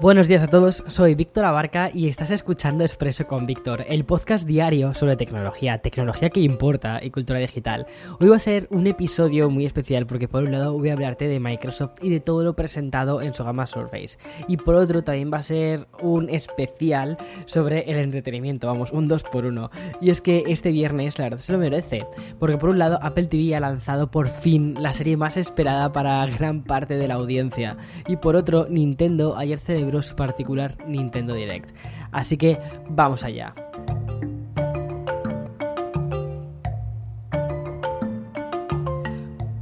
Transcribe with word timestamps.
Buenos 0.00 0.28
días 0.28 0.42
a 0.42 0.48
todos, 0.48 0.82
soy 0.86 1.14
Víctor 1.14 1.44
Abarca 1.44 1.90
y 1.92 2.08
estás 2.08 2.30
escuchando 2.30 2.84
Expreso 2.84 3.26
con 3.26 3.44
Víctor, 3.44 3.84
el 3.86 4.06
podcast 4.06 4.46
diario 4.46 4.94
sobre 4.94 5.14
tecnología, 5.14 5.76
tecnología 5.76 6.30
que 6.30 6.40
importa 6.40 7.00
y 7.04 7.10
cultura 7.10 7.38
digital. 7.38 7.84
Hoy 8.18 8.28
va 8.28 8.36
a 8.36 8.38
ser 8.38 8.66
un 8.70 8.86
episodio 8.86 9.50
muy 9.50 9.66
especial 9.66 10.06
porque 10.06 10.26
por 10.26 10.44
un 10.44 10.52
lado 10.52 10.72
voy 10.72 10.88
a 10.88 10.94
hablarte 10.94 11.28
de 11.28 11.38
Microsoft 11.38 11.98
y 12.00 12.08
de 12.08 12.20
todo 12.20 12.42
lo 12.44 12.56
presentado 12.56 13.20
en 13.20 13.34
su 13.34 13.44
gama 13.44 13.66
Surface. 13.66 14.16
Y 14.48 14.56
por 14.56 14.74
otro 14.76 15.04
también 15.04 15.30
va 15.30 15.36
a 15.36 15.42
ser 15.42 15.86
un 16.00 16.30
especial 16.30 17.18
sobre 17.44 17.80
el 17.90 17.98
entretenimiento, 17.98 18.68
vamos, 18.68 18.92
un 18.92 19.06
2 19.06 19.22
por 19.24 19.44
1 19.44 19.70
Y 20.00 20.08
es 20.08 20.22
que 20.22 20.44
este 20.46 20.70
viernes 20.70 21.18
la 21.18 21.24
verdad 21.24 21.40
se 21.40 21.52
lo 21.52 21.58
merece, 21.58 22.06
porque 22.38 22.56
por 22.56 22.70
un 22.70 22.78
lado 22.78 22.98
Apple 23.02 23.26
TV 23.26 23.54
ha 23.54 23.60
lanzado 23.60 24.10
por 24.10 24.30
fin 24.30 24.76
la 24.80 24.94
serie 24.94 25.18
más 25.18 25.36
esperada 25.36 25.92
para 25.92 26.24
gran 26.24 26.62
parte 26.62 26.96
de 26.96 27.06
la 27.06 27.16
audiencia. 27.16 27.76
Y 28.08 28.16
por 28.16 28.34
otro 28.34 28.66
Nintendo 28.70 29.36
ayer 29.36 29.58
celebró 29.58 29.89
su 30.02 30.16
particular 30.16 30.76
Nintendo 30.86 31.34
Direct. 31.34 31.74
Así 32.12 32.36
que 32.36 32.58
vamos 32.88 33.24
allá. 33.24 33.54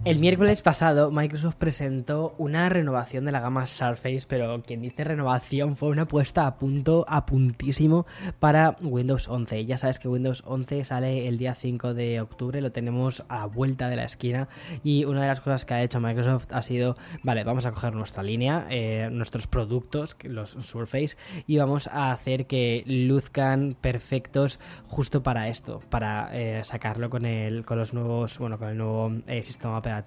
El 0.09 0.21
miércoles 0.21 0.63
pasado 0.63 1.11
Microsoft 1.11 1.57
presentó 1.57 2.35
una 2.39 2.71
renovación 2.71 3.27
de 3.27 3.33
la 3.33 3.41
gama 3.41 3.67
Surface, 3.67 4.25
pero 4.27 4.63
quien 4.63 4.81
dice 4.81 5.05
renovación 5.05 5.77
fue 5.77 5.91
una 5.91 6.09
puesta 6.09 6.47
a 6.47 6.57
punto, 6.57 7.05
a 7.07 7.27
puntísimo 7.27 8.07
para 8.39 8.79
Windows 8.81 9.29
11. 9.29 9.67
Ya 9.67 9.77
sabes 9.77 9.99
que 9.99 10.09
Windows 10.09 10.45
11 10.47 10.85
sale 10.85 11.29
el 11.29 11.37
día 11.37 11.55
5 11.55 11.93
de 11.93 12.23
octubre, 12.23 12.63
lo 12.63 12.73
tenemos 12.73 13.23
a 13.29 13.45
vuelta 13.45 13.91
de 13.91 13.97
la 13.97 14.05
esquina 14.05 14.49
y 14.83 15.05
una 15.05 15.21
de 15.21 15.29
las 15.29 15.43
cosas 15.43 15.67
que 15.67 15.75
ha 15.75 15.83
hecho 15.83 16.01
Microsoft 16.01 16.47
ha 16.53 16.63
sido, 16.63 16.97
vale, 17.23 17.45
vamos 17.45 17.67
a 17.67 17.73
coger 17.73 17.93
nuestra 17.93 18.23
línea, 18.23 18.67
eh, 18.71 19.11
nuestros 19.13 19.47
productos, 19.47 20.17
los 20.23 20.53
Surface, 20.53 21.19
y 21.47 21.59
vamos 21.59 21.87
a 21.87 22.13
hacer 22.13 22.47
que 22.47 22.83
luzcan 22.87 23.77
perfectos 23.79 24.59
justo 24.87 25.23
para 25.23 25.49
esto, 25.49 25.81
para 25.91 26.31
eh, 26.33 26.65
sacarlo 26.65 27.11
con, 27.11 27.27
el, 27.27 27.67
con 27.67 27.77
los 27.77 27.93
nuevos, 27.93 28.39
bueno, 28.39 28.57
con 28.57 28.69
el 28.69 28.79
nuevo 28.79 29.13
eh, 29.27 29.43
sistema 29.43 29.77
operativo 29.77 29.98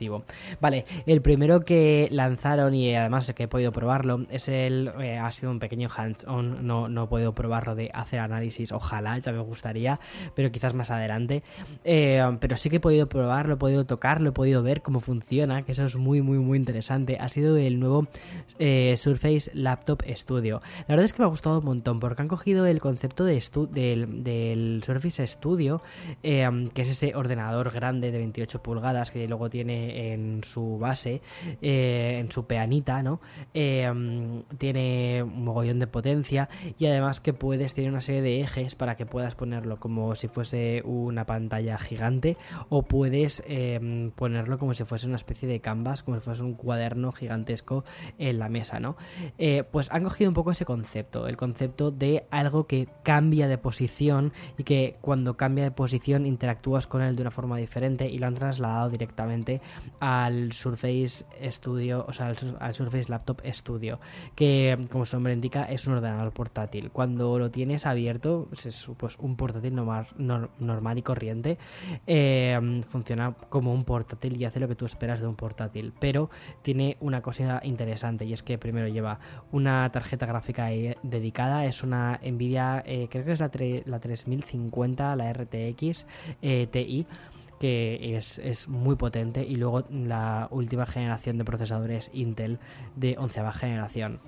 Vale, 0.59 0.85
el 1.05 1.21
primero 1.21 1.61
que 1.61 2.07
lanzaron 2.11 2.73
y 2.73 2.95
además 2.95 3.31
que 3.33 3.43
he 3.43 3.47
podido 3.47 3.71
probarlo 3.71 4.25
es 4.29 4.47
el. 4.47 4.91
Eh, 4.99 5.17
ha 5.17 5.31
sido 5.31 5.51
un 5.51 5.59
pequeño 5.59 5.89
hands-on, 5.95 6.65
no, 6.65 6.87
no 6.87 7.03
he 7.03 7.07
podido 7.07 7.33
probarlo 7.33 7.75
de 7.75 7.89
hacer 7.93 8.19
análisis, 8.19 8.71
ojalá, 8.71 9.17
ya 9.19 9.31
me 9.31 9.39
gustaría, 9.39 9.99
pero 10.35 10.51
quizás 10.51 10.73
más 10.73 10.91
adelante. 10.91 11.43
Eh, 11.83 12.21
pero 12.39 12.57
sí 12.57 12.69
que 12.69 12.77
he 12.77 12.79
podido 12.79 13.07
probarlo, 13.07 13.55
he 13.55 13.57
podido 13.57 13.85
tocarlo, 13.85 14.29
he 14.29 14.33
podido 14.33 14.63
ver 14.63 14.81
cómo 14.81 14.99
funciona, 14.99 15.63
que 15.63 15.71
eso 15.71 15.85
es 15.85 15.95
muy, 15.95 16.21
muy, 16.21 16.39
muy 16.39 16.57
interesante. 16.57 17.17
Ha 17.19 17.29
sido 17.29 17.57
el 17.57 17.79
nuevo 17.79 18.07
eh, 18.59 18.95
Surface 18.97 19.51
Laptop 19.53 20.03
Studio. 20.15 20.61
La 20.87 20.95
verdad 20.95 21.05
es 21.05 21.13
que 21.13 21.21
me 21.21 21.25
ha 21.25 21.29
gustado 21.29 21.59
un 21.59 21.65
montón 21.65 21.99
porque 21.99 22.21
han 22.21 22.27
cogido 22.27 22.65
el 22.65 22.79
concepto 22.79 23.25
de 23.25 23.41
del, 23.71 24.23
del, 24.23 24.83
Surface 24.85 25.25
Studio, 25.25 25.81
que 26.21 26.71
es 26.75 26.89
ese 26.89 27.15
ordenador 27.15 27.71
grande 27.71 28.11
de 28.11 28.17
28 28.17 28.61
pulgadas 28.61 29.11
que 29.11 29.27
luego 29.27 29.49
tiene 29.49 29.80
en 30.13 30.43
su 30.43 30.77
base, 30.77 31.21
eh, 31.61 32.17
en 32.19 32.31
su 32.31 32.45
peanita, 32.45 33.03
¿no? 33.03 33.21
Eh, 33.53 33.91
tiene 34.57 35.23
un 35.23 35.43
mogollón 35.43 35.79
de 35.79 35.87
potencia 35.87 36.49
y 36.77 36.85
además 36.85 37.21
que 37.21 37.33
puedes, 37.33 37.73
tener 37.73 37.89
una 37.89 38.01
serie 38.01 38.21
de 38.21 38.41
ejes 38.41 38.75
para 38.75 38.95
que 38.95 39.05
puedas 39.05 39.35
ponerlo 39.35 39.77
como 39.77 40.15
si 40.15 40.27
fuese 40.27 40.81
una 40.85 41.25
pantalla 41.25 41.77
gigante 41.77 42.37
o 42.69 42.83
puedes 42.83 43.43
eh, 43.47 44.11
ponerlo 44.15 44.57
como 44.57 44.73
si 44.73 44.83
fuese 44.83 45.07
una 45.07 45.15
especie 45.15 45.47
de 45.47 45.59
canvas, 45.59 46.03
como 46.03 46.17
si 46.17 46.23
fuese 46.23 46.43
un 46.43 46.53
cuaderno 46.53 47.11
gigantesco 47.11 47.83
en 48.17 48.39
la 48.39 48.49
mesa, 48.49 48.79
¿no? 48.79 48.95
pues 49.71 49.91
han 49.91 50.03
cogido 50.03 50.29
un 50.29 50.33
poco 50.33 50.51
ese 50.51 50.65
concepto, 50.65 51.27
el 51.27 51.37
concepto 51.37 51.91
de 51.91 52.25
algo 52.29 52.67
que 52.67 52.87
cambia 53.03 53.47
de 53.47 53.57
posición 53.57 54.33
y 54.57 54.63
que 54.63 54.97
cuando 55.01 55.35
cambia 55.35 55.63
de 55.63 55.71
posición 55.71 56.25
interactúas 56.25 56.87
con 56.87 57.01
él 57.01 57.15
de 57.15 57.21
una 57.21 57.31
forma 57.31 57.57
diferente 57.57 58.09
y 58.09 58.17
lo 58.17 58.27
han 58.27 58.35
trasladado 58.35 58.89
directamente 58.89 59.61
al 59.99 60.51
Surface 60.51 61.25
Studio, 61.51 62.05
o 62.07 62.13
sea, 62.13 62.33
al, 62.59 62.75
Surface 62.75 63.09
Laptop 63.09 63.41
Studio, 63.51 63.99
que 64.35 64.77
como 64.91 65.05
su 65.05 65.15
nombre 65.15 65.33
indica 65.33 65.63
es 65.65 65.87
un 65.87 65.93
ordenador 65.93 66.31
portátil. 66.31 66.91
Cuando 66.91 67.37
lo 67.37 67.51
tienes 67.51 67.85
abierto, 67.85 68.47
es 68.51 68.89
pues, 68.97 69.17
un 69.19 69.35
portátil 69.35 69.75
normal, 69.75 70.07
normal 70.17 70.97
y 70.97 71.01
corriente, 71.01 71.57
eh, 72.07 72.81
funciona 72.87 73.33
como 73.49 73.73
un 73.73 73.83
portátil 73.83 74.41
y 74.41 74.45
hace 74.45 74.59
lo 74.59 74.67
que 74.67 74.75
tú 74.75 74.85
esperas 74.85 75.19
de 75.19 75.27
un 75.27 75.35
portátil, 75.35 75.93
pero 75.99 76.29
tiene 76.61 76.97
una 76.99 77.21
cosa 77.21 77.61
interesante 77.63 78.25
y 78.25 78.33
es 78.33 78.43
que 78.43 78.57
primero 78.57 78.87
lleva 78.87 79.19
una 79.51 79.89
tarjeta 79.91 80.25
gráfica 80.25 80.69
dedicada, 81.03 81.65
es 81.65 81.83
una 81.83 82.19
Nvidia, 82.23 82.83
eh, 82.85 83.07
creo 83.09 83.25
que 83.25 83.31
es 83.33 83.39
la, 83.39 83.51
la 83.85 83.99
3050, 83.99 85.15
la 85.15 85.33
RTX 85.33 86.05
eh, 86.41 86.67
TI 86.71 87.05
que 87.61 88.17
es, 88.17 88.67
muy 88.67 88.95
potente 88.95 89.45
y 89.45 89.55
luego 89.55 89.83
la 89.91 90.47
última 90.49 90.87
generación 90.87 91.37
de 91.37 91.45
procesadores 91.45 92.09
Intel 92.11 92.57
de 92.95 93.19
onceava 93.19 93.53
generación. 93.53 94.19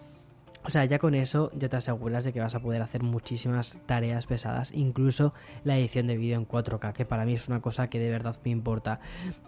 O 0.65 0.69
sea, 0.69 0.85
ya 0.85 0.99
con 0.99 1.13
eso 1.13 1.51
ya 1.53 1.69
te 1.69 1.75
aseguras 1.75 2.23
de 2.23 2.31
que 2.31 2.39
vas 2.39 2.55
a 2.55 2.59
poder 2.59 2.81
hacer 2.81 3.03
muchísimas 3.03 3.77
tareas 3.85 4.27
pesadas, 4.27 4.71
incluso 4.73 5.33
la 5.63 5.77
edición 5.77 6.07
de 6.07 6.17
vídeo 6.17 6.37
en 6.37 6.47
4K, 6.47 6.93
que 6.93 7.05
para 7.05 7.25
mí 7.25 7.33
es 7.33 7.47
una 7.47 7.61
cosa 7.61 7.89
que 7.89 7.99
de 7.99 8.09
verdad 8.09 8.35
me 8.45 8.51
importa. 8.51 8.99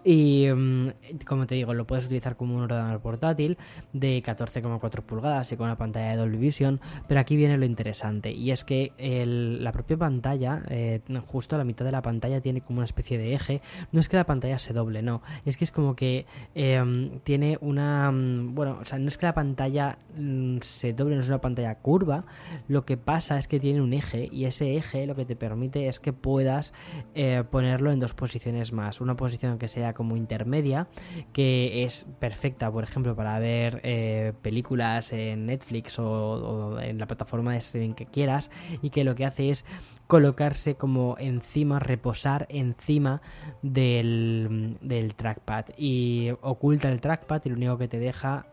Y 0.04 0.46
mm, 0.54 0.88
como 1.26 1.46
te 1.46 1.54
digo, 1.54 1.74
lo 1.74 1.86
puedes 1.86 2.06
utilizar 2.06 2.36
como 2.36 2.56
un 2.56 2.62
ordenador 2.62 3.00
portátil 3.00 3.56
de 3.92 4.22
14,4 4.22 5.02
pulgadas 5.02 5.50
y 5.52 5.56
con 5.56 5.66
una 5.66 5.78
pantalla 5.78 6.10
de 6.10 6.16
Dolby 6.16 6.36
Vision, 6.36 6.80
pero 7.08 7.20
aquí 7.20 7.36
viene 7.36 7.56
lo 7.56 7.64
interesante, 7.64 8.32
y 8.32 8.50
es 8.50 8.64
que 8.64 8.92
la 8.98 9.72
propia 9.72 9.96
pantalla, 9.96 10.62
eh, 10.68 11.00
justo 11.26 11.56
a 11.56 11.58
la 11.58 11.64
mitad 11.64 11.84
de 11.84 11.92
la 11.92 12.02
pantalla 12.02 12.40
tiene 12.40 12.60
como 12.60 12.78
una 12.78 12.84
especie 12.84 13.18
de 13.18 13.34
eje, 13.34 13.62
no 13.92 14.00
es 14.00 14.08
que 14.08 14.16
la 14.16 14.24
pantalla 14.24 14.58
se 14.58 14.72
doble, 14.72 15.02
no, 15.02 15.22
es 15.44 15.56
que 15.56 15.64
es 15.64 15.70
como 15.70 15.96
que 15.96 16.26
em, 16.54 17.20
tiene 17.20 17.58
una... 17.60 18.10
Mm, 18.10 18.54
bueno, 18.54 18.78
o 18.80 18.84
sea, 18.84 18.98
no 18.98 19.08
es 19.08 19.16
que 19.18 19.26
la 19.26 19.34
pantalla 19.34 19.98
mm, 20.16 20.58
se 20.60 20.92
doble, 20.92 21.05
no 21.14 21.20
es 21.20 21.28
una 21.28 21.40
pantalla 21.40 21.76
curva, 21.76 22.24
lo 22.68 22.84
que 22.84 22.96
pasa 22.96 23.38
es 23.38 23.48
que 23.48 23.60
tiene 23.60 23.80
un 23.80 23.92
eje 23.92 24.28
y 24.30 24.44
ese 24.44 24.76
eje 24.76 25.06
lo 25.06 25.14
que 25.14 25.24
te 25.24 25.36
permite 25.36 25.88
es 25.88 26.00
que 26.00 26.12
puedas 26.12 26.74
eh, 27.14 27.44
ponerlo 27.50 27.92
en 27.92 28.00
dos 28.00 28.14
posiciones 28.14 28.72
más. 28.72 29.00
Una 29.00 29.16
posición 29.16 29.58
que 29.58 29.68
sea 29.68 29.94
como 29.94 30.16
intermedia, 30.16 30.88
que 31.32 31.84
es 31.84 32.06
perfecta, 32.18 32.70
por 32.70 32.84
ejemplo, 32.84 33.14
para 33.14 33.38
ver 33.38 33.80
eh, 33.82 34.32
películas 34.42 35.12
en 35.12 35.46
Netflix 35.46 35.98
o, 35.98 36.80
en 36.80 36.98
la 36.98 37.06
plataforma 37.06 37.52
de 37.52 37.58
streaming 37.58 37.94
que 37.94 38.06
quieras 38.06 38.50
y 38.82 38.90
que 38.90 39.04
lo 39.04 39.14
que 39.14 39.24
hace 39.24 39.50
es 39.50 39.64
colocarse 40.06 40.76
como 40.76 41.16
encima, 41.18 41.78
reposar 41.78 42.46
encima 42.48 43.20
del, 43.62 44.76
trackpad 45.16 45.66
y 45.76 46.30
oculta 46.42 46.88
el 46.88 47.00
trackpad 47.00 47.42
y 47.44 47.48
lo 47.48 47.56
único 47.56 47.78
que 47.78 47.88
te 47.88 47.98
deja 47.98 48.46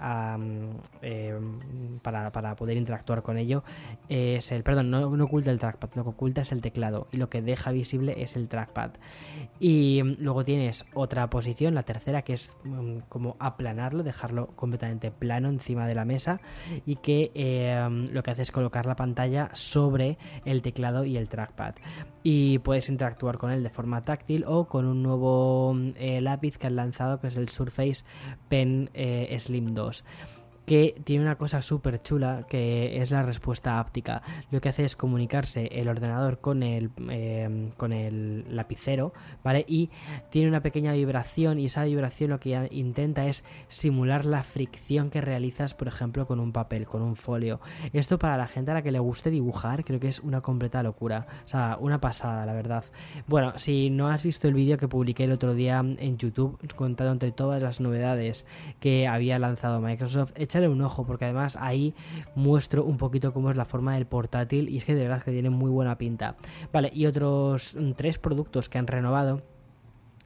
eh, 1.01 1.39
para, 2.01 2.31
poder 2.55 2.77
interactuar 2.77 3.23
con 3.23 3.37
ello 3.37 3.63
es 4.09 4.51
el, 4.51 4.63
perdón, 4.63 4.91
no, 4.91 5.07
oculta 5.23 5.51
el 5.51 5.59
trackpad, 5.59 5.89
lo 5.95 6.03
que 6.03 6.09
oculta 6.09 6.41
es 6.41 6.51
el 6.51 6.61
teclado 6.61 7.07
y 7.11 7.17
lo 7.17 7.29
que 7.29 7.41
deja 7.41 7.71
visible 7.71 8.21
es 8.21 8.35
el 8.35 8.47
trackpad. 8.47 8.91
Y 9.59 10.01
luego 10.19 10.43
tienes 10.43 10.85
otra 10.93 11.29
posición, 11.29 11.75
la 11.75 11.83
tercera, 11.83 12.21
que 12.21 12.33
es 12.33 12.55
mm, 12.63 12.99
como 13.09 13.35
aplanarlo, 13.39 14.03
dejarlo 14.03 14.47
completamente 14.55 15.11
plano 15.11 15.49
encima 15.49 15.87
de 15.87 15.95
la 15.95 16.05
mesa 16.05 16.39
y 16.85 16.97
que 16.97 17.31
eh, 17.33 17.87
lo 18.11 18.23
que 18.23 18.31
hace 18.31 18.41
es 18.41 18.51
colocar 18.51 18.85
la 18.85 18.95
pantalla 18.95 19.49
sobre 19.53 20.17
el 20.45 20.61
teclado 20.61 21.05
y 21.05 21.17
el 21.17 21.29
trackpad 21.29 21.75
y 22.23 22.59
puedes 22.59 22.89
interactuar 22.89 23.37
con 23.37 23.51
él 23.51 23.63
de 23.63 23.69
forma 23.69 24.03
táctil 24.03 24.45
o 24.47 24.65
con 24.65 24.85
un 24.85 25.03
nuevo 25.03 25.75
eh, 25.95 26.21
lápiz 26.21 26.57
que 26.57 26.67
han 26.67 26.75
lanzado 26.75 27.19
que 27.19 27.27
es 27.27 27.37
el 27.37 27.49
Surface 27.49 28.05
Pen 28.47 28.89
eh, 28.93 29.35
Slim 29.39 29.73
2 29.73 30.03
que 30.65 30.95
tiene 31.03 31.23
una 31.23 31.35
cosa 31.35 31.61
súper 31.61 32.01
chula 32.01 32.45
que 32.47 33.01
es 33.01 33.11
la 33.11 33.23
respuesta 33.23 33.79
áptica. 33.79 34.21
Lo 34.51 34.61
que 34.61 34.69
hace 34.69 34.85
es 34.85 34.95
comunicarse 34.95 35.67
el 35.71 35.87
ordenador 35.87 36.39
con 36.39 36.63
el, 36.63 36.91
em, 37.09 37.69
con 37.71 37.93
el 37.93 38.55
lapicero, 38.55 39.13
¿vale? 39.43 39.65
Y 39.67 39.89
tiene 40.29 40.47
una 40.47 40.61
pequeña 40.61 40.93
vibración 40.93 41.59
y 41.59 41.65
esa 41.65 41.83
vibración 41.83 42.31
lo 42.31 42.39
que 42.39 42.67
intenta 42.71 43.27
es 43.27 43.43
simular 43.67 44.25
la 44.25 44.43
fricción 44.43 45.09
que 45.09 45.21
realizas, 45.21 45.73
por 45.73 45.87
ejemplo, 45.87 46.25
con 46.25 46.39
un 46.39 46.51
papel, 46.51 46.85
con 46.85 47.01
un 47.01 47.15
folio. 47.15 47.59
Esto 47.91 48.17
para 48.19 48.37
la 48.37 48.47
gente 48.47 48.71
a 48.71 48.75
la 48.75 48.81
que 48.81 48.91
le 48.91 48.99
guste 48.99 49.29
dibujar 49.29 49.83
creo 49.83 49.99
que 49.99 50.07
es 50.07 50.19
una 50.19 50.41
completa 50.41 50.83
locura. 50.83 51.27
O 51.45 51.47
sea, 51.47 51.77
una 51.79 51.99
pasada, 51.99 52.45
la 52.45 52.53
verdad. 52.53 52.85
Bueno, 53.27 53.53
si 53.57 53.89
no 53.89 54.09
has 54.09 54.23
visto 54.23 54.47
el 54.47 54.53
vídeo 54.53 54.77
que 54.77 54.87
publiqué 54.87 55.25
el 55.25 55.31
otro 55.31 55.53
día 55.53 55.79
en 55.79 56.17
YouTube 56.17 56.57
contando 56.75 57.11
entre 57.11 57.31
todas 57.31 57.61
las 57.61 57.79
novedades 57.79 58.45
que 58.79 59.07
había 59.07 59.39
lanzado 59.39 59.79
Microsoft, 59.79 60.33
échale 60.53 60.69
un 60.69 60.81
ojo 60.83 61.03
porque 61.03 61.25
además 61.25 61.57
ahí 61.59 61.95
muestro 62.35 62.83
un 62.83 62.97
poquito 62.97 63.33
cómo 63.33 63.49
es 63.49 63.57
la 63.57 63.65
forma 63.65 63.95
del 63.95 64.05
portátil 64.05 64.69
y 64.69 64.77
es 64.77 64.85
que 64.85 64.93
de 64.93 65.01
verdad 65.01 65.23
que 65.23 65.31
tiene 65.31 65.49
muy 65.49 65.71
buena 65.71 65.97
pinta. 65.97 66.35
Vale, 66.71 66.91
y 66.93 67.07
otros 67.07 67.75
mm, 67.75 67.93
tres 67.93 68.19
productos 68.19 68.69
que 68.69 68.77
han 68.77 68.85
renovado 68.85 69.41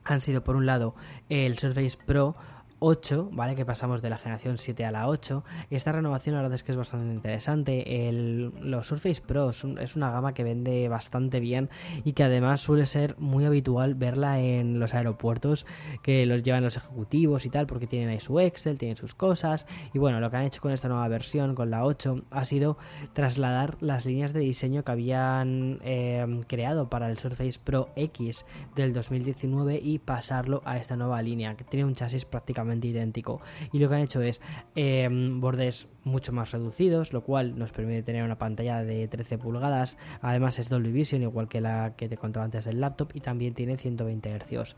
han 0.04 0.20
sido 0.20 0.44
por 0.44 0.56
un 0.56 0.66
lado 0.66 0.94
el 1.30 1.58
Surface 1.58 1.96
Pro 2.04 2.36
8, 2.80 3.30
¿vale? 3.32 3.54
Que 3.54 3.64
pasamos 3.64 4.02
de 4.02 4.10
la 4.10 4.18
generación 4.18 4.58
7 4.58 4.84
a 4.84 4.90
la 4.90 5.08
8. 5.08 5.44
Y 5.70 5.76
esta 5.76 5.92
renovación 5.92 6.34
la 6.34 6.42
verdad 6.42 6.54
es 6.54 6.62
que 6.62 6.72
es 6.72 6.76
bastante 6.76 7.12
interesante. 7.12 8.08
El, 8.08 8.52
los 8.60 8.86
Surface 8.86 9.20
Pro 9.20 9.50
es 9.50 9.96
una 9.96 10.10
gama 10.10 10.34
que 10.34 10.44
vende 10.44 10.88
bastante 10.88 11.40
bien 11.40 11.70
y 12.04 12.12
que 12.12 12.24
además 12.24 12.60
suele 12.60 12.86
ser 12.86 13.16
muy 13.18 13.44
habitual 13.44 13.94
verla 13.94 14.40
en 14.40 14.78
los 14.78 14.94
aeropuertos 14.94 15.66
que 16.02 16.26
los 16.26 16.42
llevan 16.42 16.62
los 16.62 16.76
ejecutivos 16.76 17.46
y 17.46 17.50
tal, 17.50 17.66
porque 17.66 17.86
tienen 17.86 18.10
ahí 18.10 18.20
su 18.20 18.38
Excel, 18.38 18.78
tienen 18.78 18.96
sus 18.96 19.14
cosas. 19.14 19.66
Y 19.92 19.98
bueno, 19.98 20.20
lo 20.20 20.30
que 20.30 20.36
han 20.36 20.44
hecho 20.44 20.60
con 20.60 20.72
esta 20.72 20.88
nueva 20.88 21.08
versión, 21.08 21.54
con 21.54 21.70
la 21.70 21.84
8, 21.84 22.22
ha 22.30 22.44
sido 22.44 22.78
trasladar 23.12 23.76
las 23.80 24.06
líneas 24.06 24.32
de 24.32 24.40
diseño 24.40 24.84
que 24.84 24.92
habían 24.92 25.80
eh, 25.82 26.42
creado 26.46 26.88
para 26.88 27.10
el 27.10 27.18
Surface 27.18 27.58
Pro 27.62 27.88
X 27.96 28.46
del 28.76 28.92
2019 28.92 29.80
y 29.82 29.98
pasarlo 29.98 30.62
a 30.64 30.78
esta 30.78 30.96
nueva 30.96 31.20
línea, 31.22 31.56
que 31.56 31.64
tiene 31.64 31.84
un 31.84 31.94
chasis 31.94 32.24
prácticamente 32.24 32.67
idéntico. 32.88 33.40
Y 33.72 33.78
lo 33.78 33.88
que 33.88 33.94
han 33.94 34.02
hecho 34.02 34.20
es 34.22 34.40
em, 34.74 35.40
bordes 35.40 35.88
mucho 36.08 36.32
más 36.32 36.50
reducidos, 36.50 37.12
lo 37.12 37.22
cual 37.22 37.58
nos 37.58 37.72
permite 37.72 38.02
tener 38.02 38.24
una 38.24 38.38
pantalla 38.38 38.82
de 38.82 39.06
13 39.08 39.38
pulgadas. 39.38 39.98
Además 40.20 40.58
es 40.58 40.68
Dolby 40.68 40.90
Vision, 40.90 41.22
igual 41.22 41.48
que 41.48 41.60
la 41.60 41.94
que 41.96 42.08
te 42.08 42.16
contaba 42.16 42.44
antes 42.44 42.64
del 42.64 42.80
laptop, 42.80 43.10
y 43.14 43.20
también 43.20 43.54
tiene 43.54 43.76
120 43.76 44.38
Hz. 44.38 44.76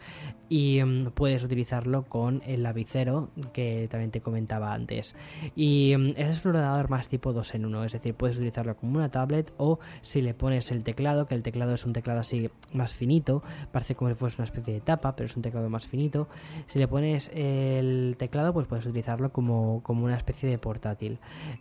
Y 0.49 0.79
em, 0.79 1.11
puedes 1.13 1.43
utilizarlo 1.43 2.05
con 2.05 2.43
el 2.47 2.63
lapicero 2.63 3.31
que 3.53 3.89
también 3.91 4.11
te 4.11 4.21
comentaba 4.21 4.73
antes. 4.75 5.15
Y 5.57 5.95
ese 6.17 6.31
es 6.31 6.45
un 6.45 6.51
ordenador 6.51 6.91
más 6.91 7.09
tipo 7.09 7.33
2 7.33 7.55
en 7.55 7.67
1, 7.67 7.85
es 7.85 7.93
decir, 7.93 8.15
puedes 8.15 8.37
utilizarlo 8.37 8.77
como 8.77 8.99
una 8.99 9.11
tablet 9.11 9.53
o 9.57 9.79
si 10.03 10.21
le 10.21 10.35
pones 10.35 10.71
el 10.71 10.83
teclado, 10.83 11.27
que 11.27 11.35
el 11.35 11.43
teclado 11.43 11.75
es 11.75 11.85
un 11.87 11.93
teclado 11.93 12.21
así 12.21 12.51
más 12.73 12.95
finito, 12.95 13.43
parece 13.73 13.95
como 13.95 14.11
si 14.11 14.17
fuese 14.17 14.37
una 14.39 14.45
especie 14.45 14.75
de 14.75 14.81
tapa, 14.81 15.15
pero 15.17 15.27
es 15.27 15.37
un 15.37 15.43
teclado 15.43 15.71
más 15.71 15.87
finito. 15.87 16.29
Si 16.67 16.79
le 16.79 16.89
pones 16.89 17.31
el 17.35 18.17
teclado, 18.19 18.53
pues 18.53 18.67
puedes 18.67 18.87
utilizarlo 18.87 19.33
como, 19.33 19.83
como 19.83 20.05
una 20.05 20.17
especie 20.17 20.49
de 20.49 20.59
portátil. 20.59 21.19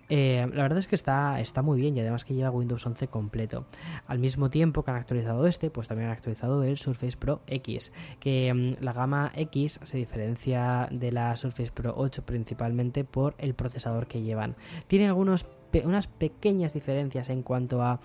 Eh, 0.10 0.48
la 0.54 0.64
verdad 0.64 0.80
es 0.80 0.88
que 0.88 0.96
está, 0.96 1.40
está 1.40 1.62
muy 1.62 1.80
bien 1.80 1.96
y 1.96 2.00
además 2.00 2.26
que 2.26 2.34
lleva 2.34 2.52
Windows 2.52 2.86
11 2.86 3.08
completo. 3.08 3.66
Al 4.08 4.20
mismo 4.20 4.50
tiempo 4.50 4.84
que 4.84 4.92
han 4.92 4.98
actualizado 4.98 5.48
este, 5.48 5.70
pues 5.70 5.88
también 5.88 6.10
han 6.10 6.16
actualizado 6.16 6.64
el 6.64 6.78
Surface 6.78 7.18
Pro 7.18 7.42
X, 7.48 7.92
que 8.20 8.54
mm, 8.54 8.84
la 8.84 8.94
gama 8.94 9.32
X 9.36 9.80
se 9.84 9.98
diferencia 9.98 10.88
de 10.92 11.12
la 11.12 11.36
Surface 11.36 11.72
Pro 11.72 11.94
8 11.96 12.26
principalmente 12.26 13.04
por 13.04 13.36
el 13.38 13.54
procesador 13.54 14.08
que 14.08 14.22
llevan. 14.22 14.56
Tiene 14.88 15.08
algunos 15.08 15.46
unas 15.84 16.08
pequeñas 16.08 16.74
diferencias 16.74 17.30
en 17.30 17.44
cuanto 17.44 17.84
a 17.84 18.00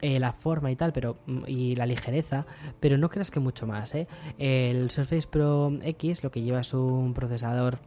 eh, 0.00 0.18
la 0.18 0.32
forma 0.32 0.70
y 0.70 0.76
tal, 0.76 0.92
pero 0.92 1.16
mm, 1.26 1.44
y 1.46 1.76
la 1.76 1.86
ligereza, 1.86 2.46
pero 2.80 2.98
no 2.98 3.08
creas 3.08 3.30
que 3.30 3.40
mucho 3.40 3.66
más. 3.66 3.94
¿eh? 3.94 4.06
El 4.38 4.90
Surface 4.90 5.26
Pro 5.28 5.72
X 5.82 6.22
lo 6.22 6.30
que 6.30 6.42
lleva 6.42 6.60
es 6.60 6.74
un 6.74 7.14
procesador 7.14 7.78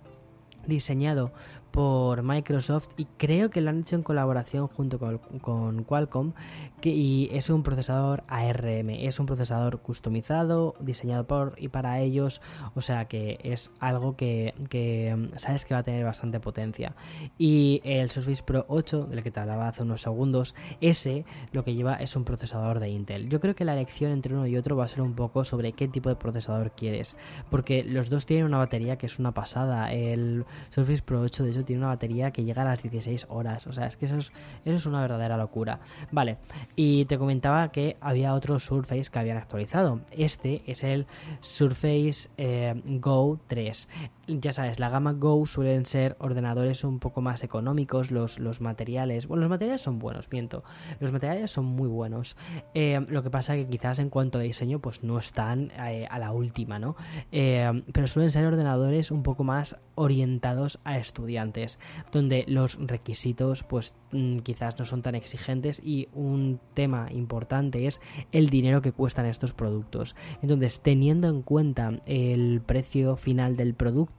diseñado 0.65 1.31
por 1.77 2.23
Microsoft 2.23 2.87
y 2.97 3.05
creo 3.05 3.51
que 3.51 3.61
lo 3.61 3.69
han 3.69 3.81
hecho 3.81 3.95
en 3.95 4.01
colaboración 4.01 4.65
junto 4.65 4.97
con, 4.97 5.83
Qualcomm 5.83 6.33
que, 6.81 6.89
y 6.89 7.29
es 7.31 7.51
un 7.51 7.61
procesador 7.61 8.23
ARM, 8.27 8.89
es 8.89 9.19
un 9.19 9.27
procesador 9.27 9.77
customizado, 9.81 10.73
diseñado 10.79 11.27
por 11.27 11.53
y 11.55 11.67
para 11.67 11.99
ellos, 11.99 12.41
o 12.73 12.81
sea 12.81 13.05
que 13.05 13.37
es 13.43 13.69
algo 13.79 14.15
que, 14.15 14.55
mm, 14.57 15.37
sabes 15.37 15.65
que 15.65 15.75
va 15.75 15.81
a 15.81 15.83
tener 15.83 16.03
bastante 16.03 16.39
potencia. 16.39 16.95
Y 17.37 17.79
el 17.83 18.09
Surface 18.09 18.41
Pro 18.41 18.65
8, 18.69 19.03
del 19.11 19.21
que 19.21 19.29
te 19.29 19.39
hablaba 19.39 19.67
hace 19.67 19.83
unos 19.83 20.01
segundos, 20.01 20.55
ese 20.81 21.25
lo 21.51 21.63
que 21.63 21.75
lleva 21.75 21.93
es 21.97 22.15
un 22.15 22.23
procesador 22.23 22.79
de 22.79 22.89
Intel. 22.89 23.29
Yo 23.29 23.39
creo 23.39 23.53
que 23.53 23.65
la 23.65 23.73
elección 23.73 24.11
entre 24.11 24.33
uno 24.33 24.47
y 24.47 24.57
otro 24.57 24.77
va 24.77 24.85
a 24.85 24.87
ser 24.87 25.01
un 25.01 25.13
poco 25.13 25.43
sobre 25.43 25.73
qué 25.73 25.87
tipo 25.87 26.09
de 26.09 26.15
procesador 26.15 26.71
quieres, 26.71 27.15
porque 27.51 27.83
los 27.83 28.09
dos 28.09 28.25
tienen 28.25 28.47
una 28.47 28.57
batería 28.57 28.97
que 28.97 29.05
es 29.05 29.19
una 29.19 29.31
pasada. 29.31 29.93
El 29.93 30.43
Surface 30.71 31.03
Pro 31.03 31.21
8 31.21 31.43
de 31.43 31.51
hecho 31.51 31.66
tiene 31.67 31.81
una 31.81 31.89
batería 31.89 32.31
que 32.31 32.43
llega 32.43 32.63
a 32.63 32.65
las 32.65 32.81
16 32.81 33.27
horas. 33.29 33.67
O 33.67 33.73
sea, 33.73 33.85
es 33.85 33.95
que 33.95 34.07
eso 34.07 34.17
es, 34.65 34.85
una 34.87 35.01
verdadera 35.01 35.37
locura. 35.37 35.79
Vale, 36.11 36.37
y 36.75 37.05
te 37.05 37.19
comentaba 37.19 37.71
que 37.71 37.97
había 38.01 38.33
otro 38.33 38.57
Surface 38.57 39.11
que 39.11 39.19
habían 39.19 39.37
actualizado. 39.37 39.99
Este 40.11 40.63
es 40.65 40.83
el 40.83 41.05
Surface 41.41 42.29
eh, 42.37 42.73
Go 42.85 43.39
3 43.47 43.87
ya 44.27 44.51
sabes, 44.51 44.79
la 44.79 44.89
gama 44.89 45.13
Go 45.13 45.45
suelen 45.45 45.85
ser 45.85 46.17
ordenadores 46.19 46.83
un 46.83 46.99
poco 46.99 47.21
más 47.21 47.43
económicos, 47.43 48.11
los, 48.11 48.39
los 48.39 48.61
materiales, 48.61 49.27
bueno, 49.27 49.41
los 49.41 49.49
materiales 49.49 49.81
son 49.81 49.99
buenos, 49.99 50.29
miento, 50.31 50.63
los 50.99 51.11
materiales 51.11 51.51
son 51.51 51.65
muy 51.65 51.87
buenos. 51.87 52.35
Eh, 52.73 53.05
lo 53.07 53.23
que 53.23 53.29
pasa 53.29 53.55
que 53.55 53.67
quizás 53.67 53.99
en 53.99 54.09
cuanto 54.09 54.39
a 54.39 54.41
diseño, 54.41 54.79
pues 54.79 55.03
no 55.03 55.17
están 55.17 55.71
eh, 55.79 56.07
a 56.09 56.19
la 56.19 56.31
última, 56.31 56.77
¿no? 56.77 56.95
Eh, 57.31 57.83
pero 57.93 58.07
suelen 58.07 58.31
ser 58.31 58.45
ordenadores 58.45 59.11
un 59.11 59.23
poco 59.23 59.43
más 59.43 59.77
orientados 59.95 60.79
a 60.83 60.97
estudiantes, 60.97 61.79
donde 62.11 62.43
los 62.47 62.77
requisitos, 62.79 63.63
pues 63.63 63.95
mm, 64.11 64.39
quizás 64.39 64.77
no 64.77 64.85
son 64.85 65.01
tan 65.01 65.15
exigentes 65.15 65.81
y 65.83 66.09
un 66.13 66.59
tema 66.73 67.07
importante 67.11 67.87
es 67.87 68.01
el 68.31 68.49
dinero 68.49 68.81
que 68.81 68.91
cuestan 68.91 69.25
estos 69.25 69.53
productos. 69.53 70.15
Entonces, 70.41 70.81
teniendo 70.81 71.29
en 71.29 71.41
cuenta 71.41 72.01
el 72.05 72.61
precio 72.65 73.15
final 73.15 73.55
del 73.55 73.73
producto, 73.73 74.16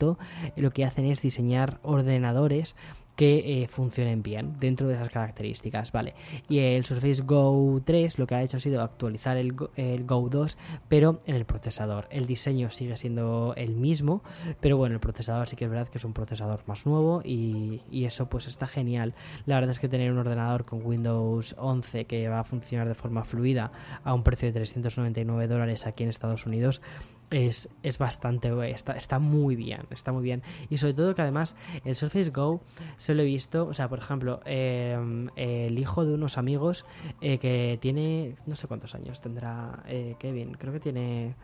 lo 0.56 0.70
que 0.70 0.84
hacen 0.84 1.06
es 1.06 1.22
diseñar 1.22 1.78
ordenadores 1.82 2.76
que 3.18 3.62
eh, 3.64 3.66
funcionen 3.66 4.22
bien 4.22 4.60
dentro 4.60 4.86
de 4.86 4.94
esas 4.94 5.08
características, 5.08 5.90
¿vale? 5.90 6.14
Y 6.48 6.60
el 6.60 6.84
Surface 6.84 7.20
Go 7.22 7.82
3 7.84 8.16
lo 8.16 8.28
que 8.28 8.36
ha 8.36 8.42
hecho 8.44 8.58
ha 8.58 8.60
sido 8.60 8.80
actualizar 8.80 9.36
el 9.36 9.54
Go, 9.54 10.28
2, 10.30 10.56
pero 10.86 11.20
en 11.26 11.34
el 11.34 11.44
procesador. 11.44 12.06
El 12.12 12.26
diseño 12.26 12.70
sigue 12.70 12.96
siendo 12.96 13.54
el 13.56 13.74
mismo, 13.74 14.22
pero 14.60 14.76
bueno, 14.76 14.94
el 14.94 15.00
procesador 15.00 15.48
sí 15.48 15.56
que 15.56 15.64
es 15.64 15.70
verdad 15.70 15.88
que 15.88 15.98
es 15.98 16.04
un 16.04 16.12
procesador 16.12 16.60
más 16.66 16.86
nuevo 16.86 17.20
y, 17.24 17.82
y 17.90 18.04
eso 18.04 18.28
pues 18.28 18.46
está 18.46 18.68
genial. 18.68 19.14
La 19.46 19.56
verdad 19.56 19.72
es 19.72 19.80
que 19.80 19.88
tener 19.88 20.12
un 20.12 20.18
ordenador 20.18 20.64
con 20.64 20.86
Windows 20.86 21.56
11 21.58 22.04
que 22.04 22.28
va 22.28 22.38
a 22.38 22.44
funcionar 22.44 22.86
de 22.86 22.94
forma 22.94 23.24
fluida 23.24 23.72
a 24.04 24.14
un 24.14 24.22
precio 24.22 24.46
de 24.46 24.52
399 24.52 25.48
dólares 25.48 25.88
aquí 25.88 26.04
en 26.04 26.10
Estados 26.10 26.46
Unidos 26.46 26.80
es, 27.30 27.68
es 27.82 27.98
bastante, 27.98 28.50
está, 28.70 28.92
está 28.92 29.18
muy 29.18 29.56
bien, 29.56 29.82
está 29.90 30.12
muy 30.12 30.22
bien. 30.22 30.42
Y 30.70 30.78
sobre 30.78 30.94
todo 30.94 31.14
que 31.14 31.22
además 31.22 31.56
el 31.84 31.94
Surface 31.94 32.30
Go 32.30 32.62
se 32.96 33.14
lo 33.14 33.22
he 33.22 33.26
visto, 33.26 33.66
o 33.66 33.74
sea, 33.74 33.88
por 33.88 33.98
ejemplo, 33.98 34.40
em, 34.44 35.28
el 35.36 35.78
hijo 35.78 36.04
de 36.04 36.14
unos 36.14 36.38
amigos 36.38 36.84
eh, 37.20 37.38
que 37.38 37.78
tiene, 37.80 38.36
no 38.46 38.56
sé 38.56 38.66
cuántos 38.66 38.94
años 38.94 39.20
tendrá 39.20 39.82
eh, 39.86 40.16
Kevin, 40.18 40.52
creo 40.54 40.72
que 40.72 40.80
tiene 40.80 41.34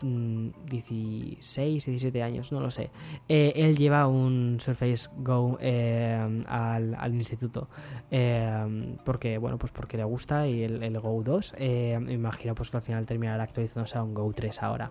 16, 0.00 1.88
mm, 1.88 1.90
17 1.90 2.22
años, 2.22 2.52
no 2.52 2.60
lo 2.60 2.70
sé. 2.70 2.90
Eh, 3.28 3.52
él 3.56 3.76
lleva 3.76 4.06
un 4.06 4.58
Surface 4.60 5.08
Go 5.18 5.58
eh, 5.60 6.44
al, 6.46 7.14
instituto 7.14 7.68
eh, 8.10 8.96
porque, 9.04 9.38
bueno, 9.38 9.58
pues 9.58 9.72
porque 9.72 9.96
le 9.96 10.04
gusta 10.04 10.46
y 10.46 10.62
el, 10.62 10.82
el 10.82 11.00
Go 11.00 11.22
2 11.22 11.54
me 11.58 12.12
imagino 12.12 12.54
pues 12.54 12.70
que 12.70 12.76
al 12.76 12.82
final 12.82 13.06
terminará 13.06 13.44
actualizándose 13.44 13.98
a 13.98 14.02
un 14.02 14.14
Go 14.14 14.32
3 14.32 14.62
ahora. 14.62 14.90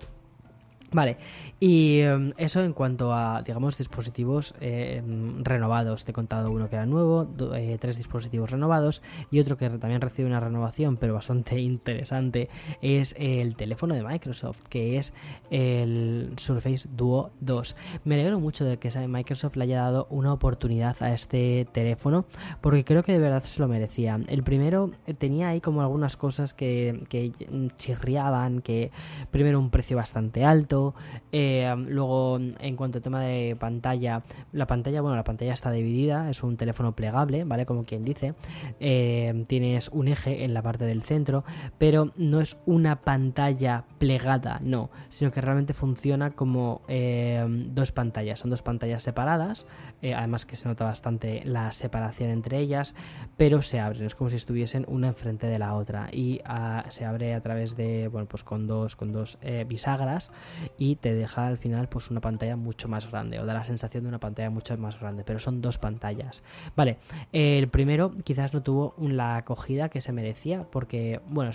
Vale, 0.94 1.18
y 1.60 2.02
em, 2.02 2.34
eso 2.38 2.64
en 2.64 2.74
cuanto 2.74 3.14
a, 3.14 3.42
digamos, 3.42 3.78
dispositivos 3.78 4.54
em, 4.62 5.44
renovados. 5.44 6.06
Te 6.06 6.12
he 6.12 6.14
contado 6.14 6.52
uno 6.52 6.70
que 6.70 6.76
era 6.76 6.86
nuevo, 6.86 7.28
eh, 7.56 7.78
tres 7.80 7.98
dispositivos 7.98 8.52
renovados 8.52 9.02
y 9.32 9.40
otro 9.40 9.58
que 9.58 9.70
también 9.70 10.02
recibe 10.02 10.28
una 10.28 10.40
renovación, 10.40 10.98
pero 10.98 11.16
bastante 11.16 11.60
interesante, 11.74 12.50
es 12.82 13.16
el 13.18 13.56
teléfono 13.56 13.96
de 13.96 14.04
Microsoft, 14.04 14.60
que 14.70 14.98
es 14.98 15.14
el 15.50 16.34
Surface 16.38 16.88
Duo 16.92 17.32
2. 17.42 17.76
Me 18.04 18.16
alegro 18.16 18.40
mucho 18.40 18.66
de 18.66 18.78
que 18.78 18.94
Microsoft 19.08 19.56
le 19.56 19.64
haya 19.64 19.82
dado 19.82 20.08
una 20.12 20.32
oportunidad 20.32 21.02
a 21.02 21.14
este 21.14 21.68
teléfono, 21.72 22.26
porque 22.62 22.86
creo 22.86 23.02
que 23.04 23.14
de 23.14 23.20
verdad 23.20 23.44
se 23.44 23.60
lo 23.60 23.68
merecía. 23.68 24.20
El 24.28 24.44
primero 24.44 24.92
eh, 25.08 25.14
tenía 25.16 25.50
ahí 25.50 25.60
como 25.60 25.82
algunas 25.82 26.18
cosas 26.18 26.54
que, 26.54 27.04
que 27.10 27.32
chirriaban, 27.78 28.62
que 28.62 28.92
primero 29.32 29.60
un 29.60 29.72
precio 29.72 29.98
bastante 29.98 30.46
alto, 30.46 30.83
Eh, 31.32 31.74
luego, 31.88 32.38
en 32.38 32.76
cuanto 32.76 32.98
al 32.98 33.02
tema 33.02 33.22
de 33.22 33.56
pantalla, 33.60 34.24
la 34.52 34.68
pantalla, 34.68 35.02
bueno, 35.02 35.16
la 35.16 35.24
pantalla 35.24 35.54
está 35.54 35.72
dividida, 35.72 36.30
es 36.30 36.44
un 36.44 36.58
teléfono 36.58 36.94
plegable, 36.94 37.44
¿vale? 37.44 37.66
Como 37.66 37.84
quien 37.84 38.04
dice. 38.04 38.34
Eh, 38.80 39.46
tienes 39.48 39.90
un 39.90 40.08
eje 40.08 40.44
en 40.44 40.54
la 40.54 40.62
parte 40.62 40.86
del 40.86 41.04
centro, 41.04 41.44
pero 41.78 42.12
no 42.18 42.42
es 42.42 42.58
una 42.66 43.02
pantalla 43.02 43.86
plegada, 43.98 44.60
no, 44.64 44.90
sino 45.10 45.32
que 45.32 45.42
realmente 45.42 45.74
funciona 45.74 46.32
como 46.32 46.82
eh, 46.88 47.46
dos 47.48 47.92
pantallas. 47.92 48.40
Son 48.40 48.50
dos 48.50 48.62
pantallas 48.62 49.04
separadas, 49.04 49.66
además 50.02 50.46
que 50.46 50.56
se 50.56 50.68
nota 50.68 50.86
bastante 50.86 51.44
la 51.46 51.72
separación 51.72 52.30
entre 52.30 52.60
ellas, 52.60 52.96
pero 53.38 53.62
se 53.62 53.80
abren, 53.80 54.06
es 54.06 54.16
como 54.16 54.30
si 54.30 54.36
estuviesen 54.36 54.86
una 54.88 55.08
enfrente 55.08 55.48
de 55.48 55.60
la 55.60 55.76
otra 55.76 56.10
y 56.12 56.42
ah, 56.46 56.86
se 56.90 57.06
abre 57.06 57.34
a 57.34 57.42
través 57.42 57.76
de, 57.76 58.08
bueno, 58.08 58.28
pues 58.28 58.44
con 58.44 58.68
dos, 58.68 58.96
con 58.96 59.12
dos 59.12 59.38
bisagras 59.68 60.32
y 60.78 60.96
te 60.96 61.14
deja 61.14 61.48
al 61.48 61.58
final 61.58 61.88
pues 61.88 62.10
una 62.12 62.22
pantalla 62.22 62.56
mucho 62.56 62.88
más 62.88 63.10
grande 63.10 63.40
o 63.40 63.46
da 63.46 63.54
la 63.54 63.64
sensación 63.64 64.04
de 64.04 64.10
una 64.10 64.20
pantalla 64.20 64.50
mucho 64.50 64.78
más 64.78 65.00
grande, 65.00 65.24
pero 65.24 65.40
son 65.40 65.62
dos 65.62 65.78
pantallas. 65.78 66.44
Vale, 66.76 66.98
el 67.32 67.68
primero 67.68 68.14
quizás 68.24 68.54
no 68.54 68.64
tuvo 68.64 68.96
la 69.00 69.38
acogida 69.38 69.90
que 69.90 70.02
se 70.02 70.12
merecía 70.12 70.64
porque, 70.64 71.22
bueno, 71.28 71.52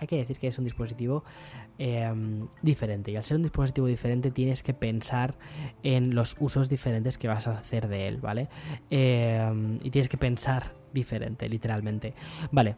hay 0.00 0.06
que 0.06 0.16
decir 0.16 0.38
que 0.38 0.48
es 0.48 0.58
un 0.58 0.64
dispositivo 0.64 1.24
em, 1.78 2.48
diferente 2.62 3.10
y 3.10 3.16
al 3.16 3.24
ser 3.24 3.36
un 3.36 3.42
dispositivo 3.42 3.86
diferente 3.86 4.30
tienes 4.30 4.62
que 4.62 4.74
pensar 4.74 5.34
en 5.82 6.14
los 6.14 6.36
usos 6.40 6.68
diferentes 6.68 7.18
que 7.18 7.28
vas 7.28 7.46
a 7.48 7.58
hacer 7.58 7.88
de 7.88 8.08
él, 8.08 8.18
¿vale? 8.18 8.48
Em, 8.90 9.78
y 9.82 9.90
tienes 9.90 10.08
que 10.08 10.16
pensar 10.16 10.72
diferente, 10.92 11.48
literalmente. 11.48 12.14
Vale, 12.50 12.76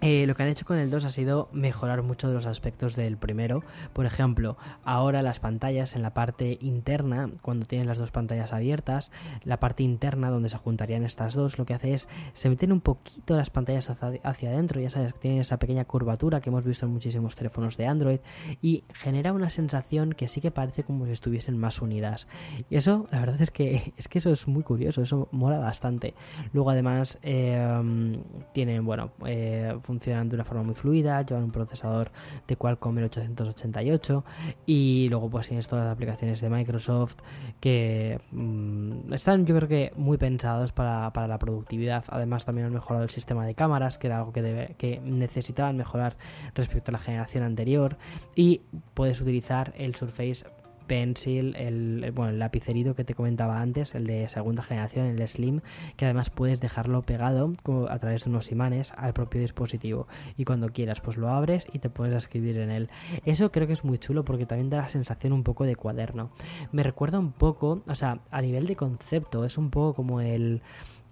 eh, 0.00 0.26
lo 0.26 0.34
que 0.34 0.42
han 0.42 0.48
hecho 0.48 0.64
con 0.64 0.76
el 0.76 0.90
2 0.90 1.04
ha 1.04 1.10
sido 1.10 1.48
mejorar 1.52 2.02
mucho 2.02 2.28
de 2.28 2.34
los 2.34 2.46
aspectos 2.46 2.96
del 2.96 3.16
primero. 3.16 3.62
Por 3.92 4.06
ejemplo, 4.06 4.56
ahora 4.84 5.22
las 5.22 5.40
pantallas 5.40 5.94
en 5.96 6.02
la 6.02 6.12
parte 6.12 6.58
interna, 6.60 7.30
cuando 7.42 7.66
tienes 7.66 7.86
las 7.86 7.98
dos 7.98 8.10
pantallas 8.10 8.52
abiertas, 8.52 9.12
la 9.44 9.60
parte 9.60 9.82
interna 9.82 10.30
donde 10.30 10.48
se 10.48 10.58
juntarían 10.58 11.04
estas 11.04 11.34
dos, 11.34 11.58
lo 11.58 11.64
que 11.64 11.74
hace 11.74 11.94
es 11.94 12.08
se 12.32 12.48
meten 12.48 12.72
un 12.72 12.80
poquito 12.80 13.36
las 13.36 13.50
pantallas 13.50 13.90
hacia, 13.90 14.50
adentro. 14.50 14.80
Ya 14.80 14.90
sabes, 14.90 15.14
tienen 15.14 15.40
esa 15.40 15.58
pequeña 15.58 15.84
curvatura 15.84 16.40
que 16.40 16.50
hemos 16.50 16.64
visto 16.64 16.86
en 16.86 16.92
muchísimos 16.92 17.36
teléfonos 17.36 17.76
de 17.76 17.86
Android 17.86 18.18
y 18.60 18.84
genera 18.92 19.32
una 19.32 19.50
sensación 19.50 20.12
que 20.12 20.28
sí 20.28 20.40
que 20.40 20.50
parece 20.50 20.84
como 20.84 21.06
si 21.06 21.12
estuviesen 21.12 21.56
más 21.56 21.80
unidas. 21.80 22.28
Y 22.68 22.76
eso, 22.76 23.06
la 23.10 23.20
verdad 23.20 23.40
es 23.40 23.50
que 23.50 23.94
es 23.96 24.08
que 24.08 24.18
eso 24.18 24.30
es 24.30 24.48
muy 24.48 24.62
curioso, 24.62 25.02
eso 25.02 25.28
mola 25.32 25.58
bastante. 25.58 26.14
Luego, 26.52 26.70
además, 26.70 27.18
eh, 27.22 28.18
tienen, 28.52 28.84
bueno, 28.84 29.12
eh, 29.26 29.78
funcionan 29.94 30.28
de 30.28 30.34
una 30.34 30.44
forma 30.44 30.64
muy 30.64 30.74
fluida, 30.74 31.22
llevan 31.22 31.44
un 31.44 31.52
procesador 31.52 32.10
de 32.48 32.56
Qualcomm 32.56 32.98
888 32.98 34.24
y 34.66 35.08
luego 35.08 35.30
pues 35.30 35.48
tienes 35.48 35.68
todas 35.68 35.84
las 35.84 35.94
aplicaciones 35.94 36.40
de 36.40 36.50
Microsoft 36.50 37.16
que 37.60 38.20
mm, 38.32 39.12
están 39.12 39.46
yo 39.46 39.54
creo 39.56 39.68
que 39.68 39.92
muy 39.96 40.18
pensados 40.18 40.72
para, 40.72 41.10
la 41.14 41.38
productividad. 41.38 42.04
Además 42.08 42.44
también 42.44 42.66
han 42.66 42.72
mejorado 42.72 43.04
el 43.04 43.10
sistema 43.10 43.46
de 43.46 43.54
cámaras, 43.54 43.98
que 43.98 44.08
era 44.08 44.18
algo 44.18 44.32
que, 44.32 44.74
que 44.76 45.00
necesitaban 45.00 45.76
mejorar 45.76 46.16
respecto 46.54 46.90
a 46.90 46.92
la 46.92 46.98
generación 46.98 47.44
anterior 47.44 47.96
y 48.34 48.62
puedes 48.94 49.20
utilizar 49.20 49.72
el 49.76 49.94
Surface 49.94 50.44
Pencil, 50.86 51.56
el, 51.56 52.12
bueno, 52.12 52.30
el 52.30 52.38
lapicerito 52.38 52.94
que 52.94 53.04
te 53.04 53.14
comentaba 53.14 53.60
antes, 53.60 53.94
el 53.94 54.06
de 54.06 54.28
segunda 54.28 54.62
generación, 54.62 55.06
el 55.06 55.28
Slim, 55.28 55.60
que 55.96 56.04
además 56.04 56.30
puedes 56.30 56.60
dejarlo 56.60 57.02
pegado 57.02 57.52
a 57.88 57.98
través 57.98 58.24
de 58.24 58.30
unos 58.30 58.50
imanes 58.52 58.92
al 58.96 59.12
propio 59.12 59.40
dispositivo 59.40 60.06
y 60.36 60.44
cuando 60.44 60.68
quieras 60.68 61.00
pues 61.00 61.16
lo 61.16 61.28
abres 61.28 61.66
y 61.72 61.78
te 61.78 61.90
puedes 61.90 62.14
escribir 62.14 62.58
en 62.58 62.70
él. 62.70 62.90
Eso 63.24 63.50
creo 63.50 63.66
que 63.66 63.72
es 63.72 63.84
muy 63.84 63.98
chulo 63.98 64.24
porque 64.24 64.46
también 64.46 64.70
da 64.70 64.78
la 64.78 64.88
sensación 64.88 65.32
un 65.32 65.42
poco 65.42 65.64
de 65.64 65.76
cuaderno. 65.76 66.30
Me 66.72 66.82
recuerda 66.82 67.18
un 67.18 67.32
poco, 67.32 67.82
o 67.86 67.94
sea, 67.94 68.20
a 68.30 68.42
nivel 68.42 68.66
de 68.66 68.76
concepto, 68.76 69.44
es 69.44 69.58
un 69.58 69.70
poco 69.70 69.94
como 69.94 70.20
el 70.20 70.62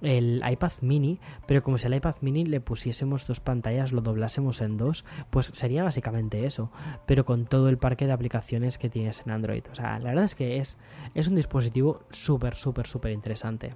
el 0.02 0.42
iPad 0.48 0.72
mini, 0.80 1.20
pero 1.46 1.62
como 1.62 1.78
si 1.78 1.86
al 1.86 1.94
iPad 1.94 2.16
mini 2.20 2.44
le 2.44 2.60
pusiésemos 2.60 3.26
dos 3.26 3.40
pantallas, 3.40 3.92
lo 3.92 4.00
doblásemos 4.00 4.60
en 4.60 4.76
dos, 4.76 5.04
pues 5.30 5.46
sería 5.46 5.84
básicamente 5.84 6.46
eso, 6.46 6.70
pero 7.06 7.24
con 7.24 7.46
todo 7.46 7.68
el 7.68 7.78
parque 7.78 8.06
de 8.06 8.12
aplicaciones 8.12 8.78
que 8.78 8.90
tienes 8.90 9.22
en 9.24 9.32
Android. 9.32 9.64
O 9.70 9.74
sea, 9.74 9.98
la 9.98 10.10
verdad 10.10 10.24
es 10.24 10.34
que 10.34 10.58
es, 10.58 10.78
es 11.14 11.28
un 11.28 11.36
dispositivo 11.36 12.02
súper, 12.10 12.54
súper, 12.54 12.86
súper 12.86 13.12
interesante. 13.12 13.74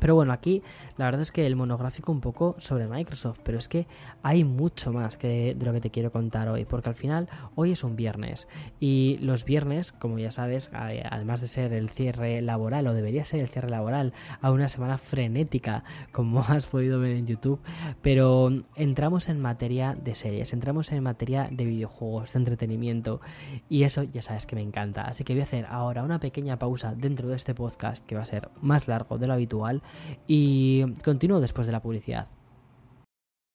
Pero 0.00 0.14
bueno, 0.14 0.32
aquí 0.32 0.62
la 0.96 1.06
verdad 1.06 1.20
es 1.20 1.32
que 1.32 1.46
el 1.46 1.56
monográfico 1.56 2.12
un 2.12 2.20
poco 2.20 2.56
sobre 2.58 2.88
Microsoft, 2.88 3.40
pero 3.42 3.58
es 3.58 3.68
que 3.68 3.86
hay 4.22 4.44
mucho 4.44 4.92
más 4.92 5.16
que 5.16 5.54
de 5.54 5.64
lo 5.64 5.72
que 5.72 5.80
te 5.80 5.90
quiero 5.90 6.10
contar 6.10 6.48
hoy, 6.48 6.64
porque 6.64 6.88
al 6.88 6.94
final 6.94 7.28
hoy 7.54 7.72
es 7.72 7.84
un 7.84 7.96
viernes 7.96 8.48
y 8.80 9.18
los 9.20 9.44
viernes, 9.44 9.92
como 9.92 10.18
ya 10.18 10.30
sabes, 10.30 10.70
además 10.72 11.40
de 11.40 11.46
ser 11.46 11.72
el 11.72 11.90
cierre 11.90 12.42
laboral 12.42 12.86
o 12.86 12.94
debería 12.94 13.24
ser 13.24 13.40
el 13.40 13.48
cierre 13.48 13.70
laboral 13.70 14.12
a 14.40 14.50
una 14.50 14.68
semana 14.68 14.98
frenética, 14.98 15.84
como 16.12 16.40
has 16.48 16.66
podido 16.66 16.98
ver 16.98 17.12
en 17.12 17.26
YouTube, 17.26 17.60
pero 18.02 18.50
entramos 18.74 19.28
en 19.28 19.40
materia 19.40 19.96
de 20.00 20.14
series, 20.14 20.52
entramos 20.52 20.90
en 20.92 21.02
materia 21.02 21.48
de 21.50 21.64
videojuegos, 21.64 22.32
de 22.32 22.38
entretenimiento 22.40 23.20
y 23.68 23.84
eso 23.84 24.02
ya 24.02 24.22
sabes 24.22 24.46
que 24.46 24.56
me 24.56 24.62
encanta, 24.62 25.02
así 25.02 25.24
que 25.24 25.34
voy 25.34 25.40
a 25.40 25.44
hacer 25.44 25.66
ahora 25.66 26.02
una 26.02 26.18
pequeña 26.18 26.58
pausa 26.58 26.94
dentro 26.96 27.28
de 27.28 27.36
este 27.36 27.54
podcast 27.54 28.04
que 28.04 28.16
va 28.16 28.22
a 28.22 28.26
ser 28.26 28.50
más 28.60 28.88
largo 28.88 29.18
de 29.18 29.28
lo 29.28 29.34
habitual 29.34 29.82
y 30.26 30.84
continúo 31.04 31.40
después 31.40 31.66
de 31.66 31.72
la 31.72 31.80
publicidad. 31.80 32.28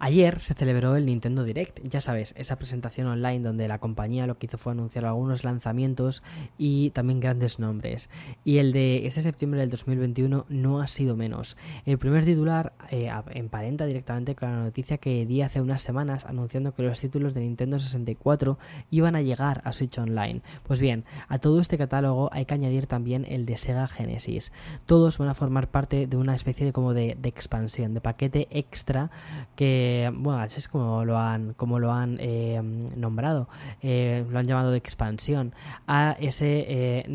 Ayer 0.00 0.38
se 0.38 0.54
celebró 0.54 0.94
el 0.94 1.06
Nintendo 1.06 1.42
Direct, 1.42 1.80
ya 1.82 2.00
sabes, 2.00 2.32
esa 2.38 2.56
presentación 2.56 3.08
online 3.08 3.40
donde 3.40 3.66
la 3.66 3.80
compañía 3.80 4.28
lo 4.28 4.38
que 4.38 4.46
hizo 4.46 4.56
fue 4.56 4.70
anunciar 4.70 5.04
algunos 5.04 5.42
lanzamientos 5.42 6.22
y 6.56 6.90
también 6.90 7.18
grandes 7.18 7.58
nombres. 7.58 8.08
Y 8.44 8.58
el 8.58 8.72
de 8.72 9.08
este 9.08 9.22
septiembre 9.22 9.58
del 9.58 9.70
2021 9.70 10.46
no 10.48 10.80
ha 10.80 10.86
sido 10.86 11.16
menos. 11.16 11.56
El 11.84 11.98
primer 11.98 12.24
titular 12.24 12.74
eh, 12.90 13.10
emparenta 13.30 13.86
directamente 13.86 14.36
con 14.36 14.50
la 14.50 14.62
noticia 14.62 14.98
que 14.98 15.26
di 15.26 15.42
hace 15.42 15.60
unas 15.60 15.82
semanas 15.82 16.26
anunciando 16.26 16.74
que 16.74 16.84
los 16.84 17.00
títulos 17.00 17.34
de 17.34 17.40
Nintendo 17.40 17.80
64 17.80 18.56
iban 18.92 19.16
a 19.16 19.22
llegar 19.22 19.62
a 19.64 19.72
Switch 19.72 19.98
Online. 19.98 20.42
Pues 20.62 20.78
bien, 20.78 21.04
a 21.26 21.40
todo 21.40 21.58
este 21.58 21.76
catálogo 21.76 22.30
hay 22.32 22.44
que 22.44 22.54
añadir 22.54 22.86
también 22.86 23.26
el 23.28 23.46
de 23.46 23.56
Sega 23.56 23.88
Genesis. 23.88 24.52
Todos 24.86 25.18
van 25.18 25.28
a 25.28 25.34
formar 25.34 25.66
parte 25.66 26.06
de 26.06 26.16
una 26.16 26.36
especie 26.36 26.66
de 26.66 26.72
como 26.72 26.94
de 26.94 27.18
expansión, 27.24 27.94
de 27.94 28.00
paquete 28.00 28.46
extra 28.52 29.10
que 29.56 29.87
eh, 29.88 30.10
bueno, 30.12 30.40
así 30.40 30.58
es 30.58 30.68
como 30.68 31.04
lo 31.06 31.18
han, 31.18 31.54
como 31.54 31.78
lo 31.78 31.92
han 31.92 32.18
eh, 32.20 32.60
nombrado, 32.94 33.48
eh, 33.80 34.22
lo 34.28 34.38
han 34.38 34.46
llamado 34.46 34.70
de 34.70 34.76
expansión 34.76 35.54
a 35.86 36.14
ese, 36.20 37.06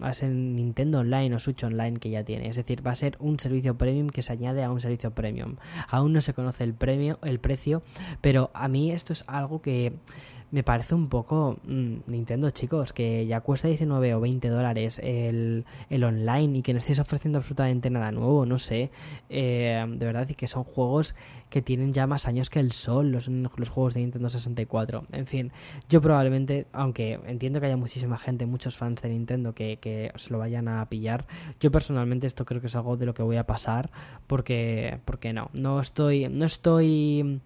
a 0.00 0.10
ese 0.10 0.28
Nintendo 0.28 0.98
Online 0.98 1.36
o 1.36 1.38
Switch 1.38 1.62
Online 1.62 2.00
que 2.00 2.10
ya 2.10 2.24
tiene. 2.24 2.48
Es 2.48 2.56
decir, 2.56 2.84
va 2.84 2.90
a 2.90 2.96
ser 2.96 3.16
un 3.20 3.38
servicio 3.38 3.78
premium 3.78 4.08
que 4.08 4.22
se 4.22 4.32
añade 4.32 4.64
a 4.64 4.72
un 4.72 4.80
servicio 4.80 5.12
premium. 5.12 5.54
Aún 5.88 6.12
no 6.12 6.20
se 6.20 6.34
conoce 6.34 6.64
el 6.64 6.74
premio, 6.74 7.20
el 7.22 7.38
precio, 7.38 7.82
pero 8.20 8.50
a 8.54 8.66
mí 8.66 8.90
esto 8.90 9.12
es 9.12 9.22
algo 9.28 9.62
que 9.62 9.92
me 10.50 10.62
parece 10.62 10.94
un 10.94 11.08
poco 11.08 11.58
mm, 11.64 11.96
Nintendo, 12.06 12.50
chicos, 12.50 12.92
que 12.92 13.26
ya 13.26 13.40
cuesta 13.40 13.68
19 13.68 14.14
o 14.14 14.20
20 14.20 14.48
dólares 14.48 15.00
el, 15.02 15.64
el, 15.90 16.04
online 16.04 16.58
y 16.58 16.62
que 16.62 16.72
no 16.72 16.78
estéis 16.78 16.98
ofreciendo 16.98 17.38
absolutamente 17.38 17.90
nada 17.90 18.12
nuevo, 18.12 18.46
no 18.46 18.58
sé. 18.58 18.90
Eh, 19.28 19.84
de 19.88 20.06
verdad, 20.06 20.28
y 20.28 20.34
que 20.34 20.48
son 20.48 20.64
juegos 20.64 21.14
que 21.50 21.62
tienen 21.62 21.92
ya 21.92 22.06
más 22.06 22.26
años 22.26 22.50
que 22.50 22.60
el 22.60 22.72
sol, 22.72 23.10
los, 23.10 23.28
los 23.28 23.68
juegos 23.68 23.94
de 23.94 24.00
Nintendo 24.00 24.28
64. 24.28 25.04
En 25.12 25.26
fin, 25.26 25.52
yo 25.88 26.00
probablemente, 26.00 26.66
aunque 26.72 27.20
entiendo 27.26 27.60
que 27.60 27.66
haya 27.66 27.76
muchísima 27.76 28.18
gente, 28.18 28.46
muchos 28.46 28.76
fans 28.76 29.02
de 29.02 29.08
Nintendo 29.08 29.54
que, 29.54 29.78
que 29.80 30.12
se 30.16 30.30
lo 30.30 30.38
vayan 30.38 30.68
a 30.68 30.84
pillar, 30.88 31.26
yo 31.60 31.70
personalmente 31.70 32.26
esto 32.26 32.44
creo 32.44 32.60
que 32.60 32.66
es 32.68 32.76
algo 32.76 32.96
de 32.96 33.06
lo 33.06 33.14
que 33.14 33.22
voy 33.22 33.36
a 33.36 33.46
pasar 33.46 33.90
porque, 34.26 35.00
porque 35.04 35.32
no, 35.32 35.50
no 35.52 35.80
estoy, 35.80 36.28
no 36.28 36.44
estoy 36.44 37.40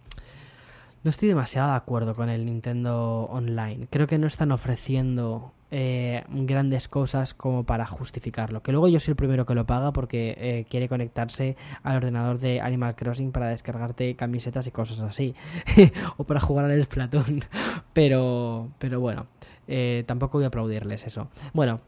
no 1.03 1.11
estoy 1.11 1.29
demasiado 1.29 1.71
de 1.71 1.77
acuerdo 1.77 2.15
con 2.15 2.29
el 2.29 2.45
Nintendo 2.45 3.25
Online. 3.31 3.87
Creo 3.91 4.07
que 4.07 4.19
no 4.19 4.27
están 4.27 4.53
ofreciendo 4.53 5.53
eh, 5.71 6.25
grandes 6.29 6.89
cosas 6.89 7.33
como 7.33 7.65
para 7.65 7.87
justificarlo. 7.87 8.63
Que 8.63 8.73
luego 8.73 8.89
yo 8.89 9.01
soy 9.01 9.13
el 9.13 9.17
primero 9.17 9.47
que 9.47 9.55
lo 9.55 9.65
paga 9.65 9.93
porque 9.93 10.37
eh, 10.39 10.67
quiere 10.69 10.89
conectarse 10.89 11.57
al 11.83 11.97
ordenador 11.97 12.39
de 12.39 12.61
Animal 12.61 12.97
Crossing 12.97 13.33
para 13.33 13.49
descargarte 13.49 14.15
camisetas 14.15 14.67
y 14.67 14.73
cosas 14.73 15.01
así. 15.01 15.35
o 16.19 16.25
para 16.25 16.41
jugar 16.41 16.67
al 16.67 16.83
Splatoon. 16.83 17.45
pero, 17.95 18.69
pero 18.79 19.01
bueno, 19.01 19.27
eh, 19.69 20.05
tampoco 20.07 20.39
voy 20.39 20.45
a 20.45 20.49
aplaudirles 20.49 21.07
eso. 21.07 21.29
Bueno, 21.55 21.81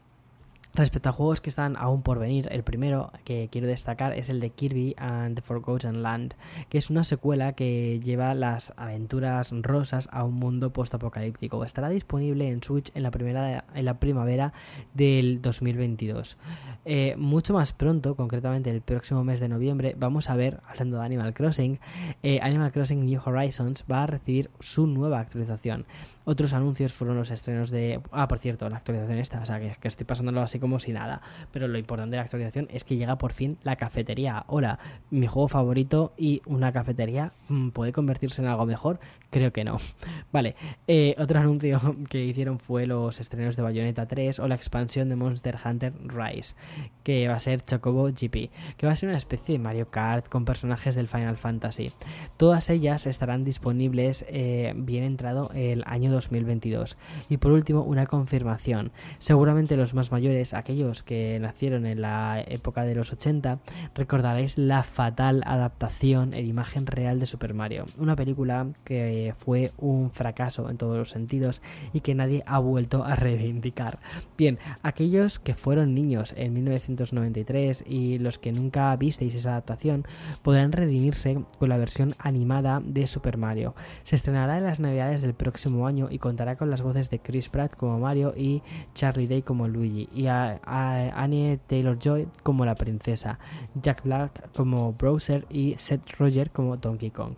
Respecto 0.74 1.10
a 1.10 1.12
juegos 1.12 1.42
que 1.42 1.50
están 1.50 1.76
aún 1.76 2.00
por 2.00 2.18
venir, 2.18 2.48
el 2.50 2.62
primero 2.62 3.12
que 3.24 3.48
quiero 3.52 3.66
destacar 3.66 4.14
es 4.14 4.30
el 4.30 4.40
de 4.40 4.48
Kirby 4.48 4.94
and 4.96 5.36
the 5.36 5.42
Forgotten 5.42 6.02
Land, 6.02 6.34
que 6.70 6.78
es 6.78 6.88
una 6.88 7.04
secuela 7.04 7.52
que 7.52 8.00
lleva 8.02 8.32
las 8.34 8.72
aventuras 8.78 9.52
rosas 9.52 10.08
a 10.12 10.24
un 10.24 10.32
mundo 10.32 10.72
postapocalíptico. 10.72 11.62
Estará 11.66 11.90
disponible 11.90 12.48
en 12.48 12.62
Switch 12.62 12.90
en 12.94 13.02
la, 13.02 13.10
primera, 13.10 13.66
en 13.74 13.84
la 13.84 13.98
primavera 14.00 14.54
del 14.94 15.42
2022. 15.42 16.38
Eh, 16.86 17.16
mucho 17.18 17.52
más 17.52 17.74
pronto, 17.74 18.14
concretamente 18.14 18.70
el 18.70 18.80
próximo 18.80 19.24
mes 19.24 19.40
de 19.40 19.50
noviembre, 19.50 19.94
vamos 19.98 20.30
a 20.30 20.36
ver, 20.36 20.60
hablando 20.66 20.96
de 20.96 21.04
Animal 21.04 21.34
Crossing, 21.34 21.80
eh, 22.22 22.40
Animal 22.42 22.72
Crossing 22.72 23.04
New 23.04 23.20
Horizons 23.22 23.84
va 23.90 24.04
a 24.04 24.06
recibir 24.06 24.48
su 24.58 24.86
nueva 24.86 25.20
actualización. 25.20 25.84
Otros 26.24 26.52
anuncios 26.52 26.92
fueron 26.92 27.16
los 27.16 27.30
estrenos 27.30 27.70
de... 27.70 28.00
Ah, 28.10 28.28
por 28.28 28.38
cierto, 28.38 28.68
la 28.68 28.76
actualización 28.76 29.18
esta, 29.18 29.40
o 29.40 29.46
sea, 29.46 29.58
que, 29.58 29.76
que, 29.80 29.88
estoy 29.88 30.06
pasándolo 30.06 30.40
así 30.40 30.58
como 30.58 30.78
si 30.78 30.92
nada. 30.92 31.20
Pero 31.50 31.68
lo 31.68 31.78
importante 31.78 32.12
de 32.12 32.16
la 32.18 32.22
actualización 32.22 32.68
es 32.70 32.84
que 32.84 32.96
llega 32.96 33.18
por 33.18 33.32
fin 33.32 33.58
la 33.62 33.76
cafetería. 33.76 34.44
Hola, 34.46 34.78
mi 35.10 35.26
juego 35.26 35.48
favorito 35.48 36.12
y 36.16 36.42
una 36.46 36.72
cafetería 36.72 37.32
mm, 37.48 37.70
puede 37.70 37.92
convertirse 37.92 38.42
en 38.42 38.48
algo 38.48 38.66
mejor. 38.66 39.00
Creo 39.30 39.52
que 39.52 39.64
no. 39.64 39.76
Vale, 40.32 40.54
eh, 40.86 41.14
otro 41.18 41.40
anuncio 41.40 41.80
que 42.08 42.24
hicieron 42.24 42.58
fue 42.58 42.86
los 42.86 43.18
estrenos 43.18 43.56
de 43.56 43.62
Bayonetta 43.62 44.06
3 44.06 44.38
o 44.38 44.48
la 44.48 44.54
expansión 44.54 45.08
de 45.08 45.16
Monster 45.16 45.56
Hunter 45.64 45.92
Rise, 46.04 46.54
que 47.02 47.26
va 47.28 47.34
a 47.34 47.40
ser 47.40 47.64
Chocobo 47.64 48.04
GP, 48.04 48.50
que 48.76 48.86
va 48.86 48.92
a 48.92 48.96
ser 48.96 49.08
una 49.08 49.18
especie 49.18 49.54
de 49.54 49.58
Mario 49.58 49.86
Kart 49.86 50.28
con 50.28 50.44
personajes 50.44 50.94
del 50.94 51.08
Final 51.08 51.36
Fantasy. 51.36 51.90
Todas 52.36 52.70
ellas 52.70 53.06
estarán 53.06 53.42
disponibles 53.42 54.24
eh, 54.28 54.72
bien 54.76 55.04
entrado 55.04 55.50
el 55.54 55.82
año 55.86 56.11
2022. 56.12 56.96
Y 57.28 57.38
por 57.38 57.52
último, 57.52 57.82
una 57.82 58.06
confirmación. 58.06 58.92
Seguramente 59.18 59.76
los 59.76 59.94
más 59.94 60.12
mayores, 60.12 60.54
aquellos 60.54 61.02
que 61.02 61.38
nacieron 61.40 61.86
en 61.86 62.00
la 62.00 62.42
época 62.46 62.84
de 62.84 62.94
los 62.94 63.12
80, 63.12 63.58
recordaréis 63.94 64.58
la 64.58 64.82
fatal 64.82 65.42
adaptación 65.46 66.34
en 66.34 66.46
imagen 66.46 66.86
real 66.86 67.18
de 67.18 67.26
Super 67.26 67.54
Mario. 67.54 67.86
Una 67.98 68.16
película 68.16 68.66
que 68.84 69.34
fue 69.38 69.72
un 69.78 70.10
fracaso 70.10 70.70
en 70.70 70.76
todos 70.76 70.96
los 70.96 71.10
sentidos 71.10 71.62
y 71.92 72.00
que 72.00 72.14
nadie 72.14 72.42
ha 72.46 72.58
vuelto 72.58 73.04
a 73.04 73.16
reivindicar. 73.16 73.98
Bien, 74.36 74.58
aquellos 74.82 75.38
que 75.38 75.54
fueron 75.54 75.94
niños 75.94 76.34
en 76.36 76.52
1993 76.52 77.84
y 77.86 78.18
los 78.18 78.38
que 78.38 78.52
nunca 78.52 78.94
visteis 78.96 79.34
esa 79.34 79.50
adaptación 79.50 80.04
podrán 80.42 80.72
redimirse 80.72 81.38
con 81.58 81.68
la 81.68 81.78
versión 81.78 82.14
animada 82.18 82.80
de 82.84 83.06
Super 83.06 83.36
Mario. 83.36 83.74
Se 84.04 84.16
estrenará 84.16 84.58
en 84.58 84.64
las 84.64 84.80
navidades 84.80 85.22
del 85.22 85.34
próximo 85.34 85.86
año 85.86 86.01
y 86.10 86.18
contará 86.18 86.56
con 86.56 86.70
las 86.70 86.82
voces 86.82 87.10
de 87.10 87.18
Chris 87.18 87.48
Pratt 87.48 87.76
como 87.76 87.98
Mario 87.98 88.34
y 88.36 88.62
Charlie 88.94 89.26
Day 89.26 89.42
como 89.42 89.68
Luigi 89.68 90.08
y 90.14 90.26
a, 90.26 90.60
Annie 90.64 91.58
Taylor 91.66 91.98
Joy 91.98 92.28
como 92.42 92.64
la 92.64 92.74
princesa, 92.74 93.38
Jack 93.80 94.04
Black 94.04 94.50
como 94.56 94.92
Browser 94.92 95.46
y 95.50 95.74
Seth 95.78 96.16
Roger 96.18 96.50
como 96.50 96.76
Donkey 96.76 97.10
Kong. 97.10 97.34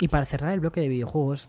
Y 0.00 0.08
para 0.08 0.26
cerrar 0.26 0.52
el 0.52 0.60
bloque 0.60 0.80
de 0.80 0.88
videojuegos, 0.88 1.48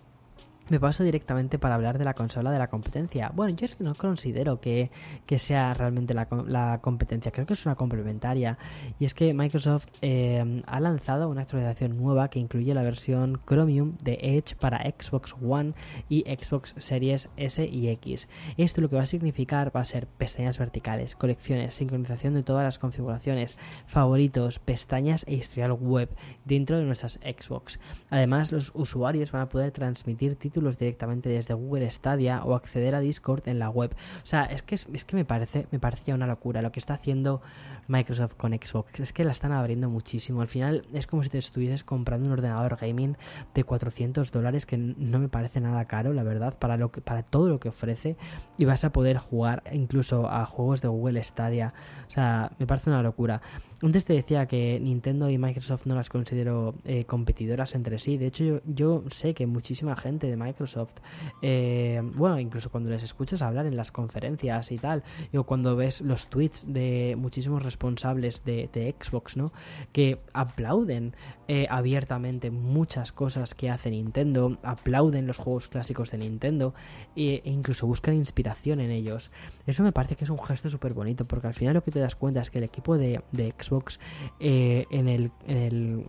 me 0.69 0.79
paso 0.79 1.03
directamente 1.03 1.59
para 1.59 1.75
hablar 1.75 1.97
de 1.97 2.05
la 2.05 2.13
consola 2.13 2.51
de 2.51 2.59
la 2.59 2.67
competencia. 2.67 3.31
Bueno, 3.35 3.55
yo 3.55 3.65
es 3.65 3.75
que 3.75 3.83
no 3.83 3.95
considero 3.95 4.59
que, 4.59 4.89
sea 5.37 5.73
realmente 5.73 6.13
la, 6.13 6.79
competencia, 6.81 7.31
creo 7.31 7.45
que 7.45 7.53
es 7.53 7.65
una 7.65 7.75
complementaria. 7.75 8.57
Y 8.99 9.05
es 9.05 9.13
que 9.13 9.33
Microsoft 9.33 9.87
eh, 10.01 10.63
ha 10.65 10.79
lanzado 10.79 11.29
una 11.29 11.41
actualización 11.41 11.97
nueva 11.97 12.29
que 12.29 12.39
incluye 12.39 12.73
la 12.73 12.81
versión 12.81 13.41
Chromium 13.45 13.93
de 14.03 14.19
Edge 14.21 14.55
para 14.55 14.79
Xbox 14.79 15.35
One 15.41 15.73
y 16.07 16.21
Xbox 16.21 16.75
Series 16.77 17.29
S 17.35 17.65
y 17.65 17.89
X. 17.89 18.27
Esto 18.57 18.81
lo 18.81 18.89
que 18.89 18.95
va 18.95 19.03
a 19.03 19.07
significar 19.07 19.75
va 19.75 19.81
a 19.81 19.85
ser 19.85 20.07
pestañas 20.07 20.57
verticales, 20.59 21.15
colecciones, 21.15 21.75
sincronización 21.75 22.35
de 22.35 22.43
todas 22.43 22.63
las 22.63 22.79
configuraciones, 22.79 23.57
favoritos, 23.85 24.59
pestañas 24.59 25.25
e 25.27 25.35
historial 25.35 25.73
web 25.73 26.09
dentro 26.45 26.77
de 26.77 26.83
nuestras 26.83 27.19
Xbox. 27.23 27.79
Además, 28.09 28.51
los 28.51 28.71
usuarios 28.75 29.31
van 29.31 29.43
a 29.43 29.49
poder 29.49 29.71
transmitir 29.71 30.35
títulos 30.35 30.52
directamente 30.61 31.29
desde 31.29 31.53
Google 31.53 31.89
Stadia 31.89 32.43
o 32.43 32.55
acceder 32.55 32.95
a 32.95 32.99
Discord 32.99 33.47
en 33.47 33.59
la 33.59 33.69
web. 33.69 33.91
O 34.23 34.25
sea, 34.25 34.45
es 34.45 34.61
que, 34.63 34.75
es, 34.75 35.05
que 35.05 35.15
me, 35.15 35.25
parece, 35.25 35.67
me 35.71 35.79
parece 35.79 36.03
ya 36.07 36.15
una 36.15 36.27
locura 36.27 36.61
lo 36.61 36.71
que 36.71 36.79
está 36.79 36.95
haciendo 36.95 37.41
Microsoft 37.87 38.35
con 38.35 38.51
Xbox. 38.53 38.99
Es 38.99 39.13
que 39.13 39.23
la 39.23 39.31
están 39.31 39.51
abriendo 39.51 39.89
muchísimo. 39.89 40.41
Al 40.41 40.47
final 40.47 40.85
es 40.93 41.07
como 41.07 41.23
si 41.23 41.29
te 41.29 41.37
estuvieses 41.37 41.83
comprando 41.83 42.27
un 42.27 42.33
ordenador 42.33 42.77
gaming 42.79 43.17
de 43.53 43.63
400 43.63 44.31
dólares 44.31 44.65
que 44.65 44.77
no 44.77 45.19
me 45.19 45.29
parece 45.29 45.59
nada 45.61 45.85
caro, 45.85 46.13
la 46.13 46.23
verdad, 46.23 46.57
para, 46.57 46.77
lo 46.77 46.91
que, 46.91 47.01
para 47.01 47.23
todo 47.23 47.47
lo 47.47 47.59
que 47.59 47.69
ofrece. 47.69 48.17
Y 48.57 48.65
vas 48.65 48.83
a 48.83 48.91
poder 48.91 49.17
jugar 49.17 49.63
incluso 49.71 50.29
a 50.29 50.45
juegos 50.45 50.81
de 50.81 50.87
Google 50.87 51.23
Stadia. 51.23 51.73
O 52.07 52.11
sea, 52.11 52.51
me 52.59 52.67
parece 52.67 52.89
una 52.89 53.01
locura. 53.01 53.41
Antes 53.83 54.05
te 54.05 54.13
decía 54.13 54.45
que 54.45 54.79
Nintendo 54.79 55.29
y 55.29 55.37
Microsoft 55.37 55.85
no 55.87 55.95
las 55.95 56.09
considero 56.09 56.75
eh, 56.85 57.03
competidoras 57.03 57.75
entre 57.75 57.99
sí. 57.99 58.17
De 58.17 58.27
hecho, 58.27 58.61
yo, 58.65 59.03
sé 59.09 59.33
que 59.33 59.45
muchísima 59.45 59.97
gente 59.97 60.27
de 60.27 60.37
Microsoft, 60.37 60.93
eh, 61.41 62.01
bueno, 62.15 62.39
incluso 62.39 62.69
cuando 62.69 62.89
les 62.89 63.03
escuchas 63.03 63.41
hablar 63.41 63.65
en 63.65 63.75
las 63.75 63.91
conferencias 63.91 64.71
y 64.71 64.77
tal, 64.77 65.03
o 65.35 65.43
cuando 65.43 65.75
ves 65.75 65.99
los 65.99 66.27
tweets 66.27 66.71
de 66.71 67.15
muchísimos 67.17 67.63
responsables 67.73 68.43
de, 68.45 68.95
Xbox, 68.99 69.35
¿no? 69.35 69.51
Que 69.91 70.19
aplauden 70.33 71.15
eh, 71.47 71.65
abiertamente 71.69 72.51
muchas 72.51 73.11
cosas 73.11 73.55
que 73.55 73.69
hace 73.69 73.89
Nintendo, 73.89 74.57
aplauden 74.63 75.25
los 75.25 75.37
juegos 75.37 75.67
clásicos 75.67 76.11
de 76.11 76.19
Nintendo 76.19 76.73
e, 77.15 77.41
incluso 77.45 77.87
buscan 77.87 78.13
inspiración 78.13 78.79
en 78.79 78.91
ellos. 78.91 79.31
Eso 79.65 79.83
me 79.83 79.91
parece 79.91 80.15
que 80.15 80.23
es 80.23 80.29
un 80.29 80.37
gesto 80.37 80.69
súper 80.69 80.93
bonito, 80.93 81.25
porque 81.25 81.47
al 81.47 81.53
final 81.53 81.73
lo 81.73 81.83
que 81.83 81.91
te 81.91 81.99
das 81.99 82.15
cuenta 82.15 82.41
es 82.41 82.51
que 82.51 82.59
el 82.59 82.63
equipo 82.65 82.97
de, 82.97 83.21
Xbox 83.59 83.99
eh, 84.39 84.85
en, 84.91 85.07
el, 85.07 85.31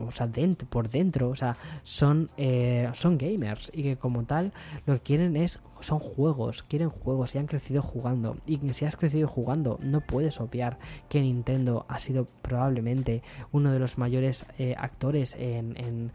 o 0.07 0.11
sea, 0.11 0.27
dentro, 0.27 0.68
por 0.68 0.90
dentro, 0.90 1.31
o 1.31 1.35
sea, 1.35 1.57
son, 1.83 2.29
eh, 2.37 2.90
son 2.92 3.16
gamers 3.16 3.70
y 3.74 3.83
que 3.83 3.96
como 3.96 4.24
tal 4.24 4.53
lo 4.87 4.94
que 4.94 5.00
quieren 5.00 5.37
es 5.37 5.61
son 5.85 5.99
juegos, 5.99 6.62
quieren 6.62 6.88
juegos 6.88 7.35
y 7.35 7.38
han 7.38 7.47
crecido 7.47 7.83
jugando. 7.83 8.37
Y 8.47 8.59
si 8.73 8.85
has 8.85 8.97
crecido 8.97 9.29
jugando, 9.29 9.79
no 9.83 10.01
puedes 10.01 10.40
obviar 10.40 10.79
que 11.09 11.20
Nintendo 11.20 11.85
ha 11.88 11.99
sido 11.99 12.27
probablemente 12.42 13.23
uno 13.53 13.70
de 13.73 13.79
los 13.79 13.99
mayores 13.99 14.47
eh, 14.59 14.75
actores 14.79 15.37
en, 15.38 15.77
en, 15.77 16.12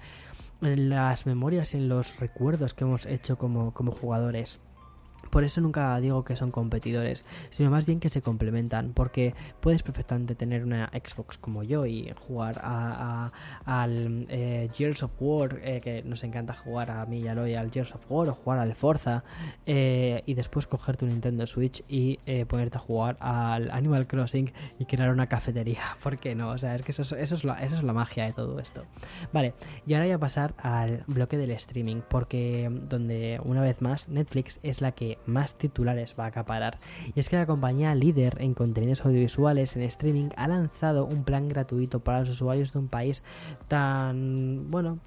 las 0.62 1.26
memorias, 1.26 1.74
en 1.74 1.88
los 1.88 2.20
recuerdos 2.20 2.74
que 2.74 2.84
hemos 2.84 3.06
hecho 3.06 3.38
como, 3.38 3.74
como 3.74 3.92
jugadores. 3.92 4.60
Por 5.30 5.44
eso 5.44 5.62
nunca 5.62 6.00
digo 6.00 6.24
que 6.24 6.36
son 6.36 6.52
competidores, 6.52 7.26
sino 7.50 7.70
más 7.70 7.86
bien 7.86 8.00
que 8.00 8.10
se 8.10 8.22
complementan, 8.22 8.94
porque 8.94 9.34
puedes 9.60 9.84
perfectamente 9.84 10.36
tener 10.36 10.64
una 10.64 10.90
Xbox 10.94 11.38
como 11.38 11.64
yo 11.64 11.86
y 11.86 12.14
jugar 12.28 12.60
a, 12.64 13.32
al 13.66 14.26
eh, 14.30 14.70
Gears 14.74 15.04
of 15.04 15.12
War, 15.20 15.60
eh, 15.64 15.82
que 15.84 16.04
nos 16.04 16.24
encanta 16.24 16.54
jugar 16.54 16.92
a 16.92 17.06
mí 17.06 17.20
y 17.22 17.28
a 17.28 17.36
Loy 17.36 17.56
al 17.56 17.72
Gears 17.72 17.94
of 17.96 18.02
War, 18.10 18.30
o 18.30 18.34
jugar 18.34 18.60
al 18.60 18.76
Forza, 18.76 19.24
eh, 19.66 20.24
y 20.26 20.34
después 20.34 20.68
coger 20.68 20.98
tu 20.98 21.06
Nintendo 21.06 21.46
Switch 21.48 21.84
y 21.88 22.18
ponerte 22.46 22.78
a 22.78 22.82
jugar 22.82 23.18
al 23.20 23.72
Animal 23.72 24.08
Crossing 24.08 24.52
y 24.78 24.86
crear 24.86 25.12
una 25.12 25.28
cafetería. 25.28 25.82
¿Por 26.04 26.18
qué 26.18 26.36
no? 26.36 26.50
O 26.50 26.58
sea, 26.58 26.76
es 26.76 26.82
que 26.82 26.92
eso, 26.92 27.04
eso, 27.16 27.36
es 27.36 27.44
la, 27.44 27.62
eso 27.64 27.76
es 27.76 27.84
la 27.84 27.94
magia 27.94 28.26
de 28.26 28.34
todo 28.34 28.60
esto. 28.60 28.84
Vale, 29.32 29.54
y 29.86 29.94
ahora 29.94 30.06
voy 30.06 30.14
a 30.14 30.20
pasar 30.20 30.54
al 30.58 31.04
bloque 31.08 31.38
del 31.38 31.52
streaming, 31.52 32.02
porque 32.08 32.70
donde 32.90 33.40
una 33.44 33.62
vez 33.62 33.82
más 33.82 34.10
Netflix 34.10 34.60
es 34.64 34.82
la 34.82 34.92
que 34.92 35.18
más 35.26 35.56
titulares 35.56 36.16
va 36.20 36.26
a 36.26 36.28
acaparar. 36.28 36.78
Y 37.16 37.20
es 37.20 37.30
que 37.30 37.38
la 37.38 37.46
compañía 37.46 37.96
líder 37.96 38.38
en 38.40 38.54
contenidos 38.54 39.06
audiovisuales 39.06 39.76
en 39.76 39.84
streaming 39.84 40.30
ha 40.36 40.48
lanzado 40.48 41.06
un 41.06 41.24
plan 41.24 41.48
gratuito 41.48 42.00
para 42.00 42.22
los 42.22 42.30
usuarios 42.30 42.74
de 42.74 42.80
un 42.80 42.88
país 42.88 43.24
tan, 43.68 44.70
bueno, 44.70 45.00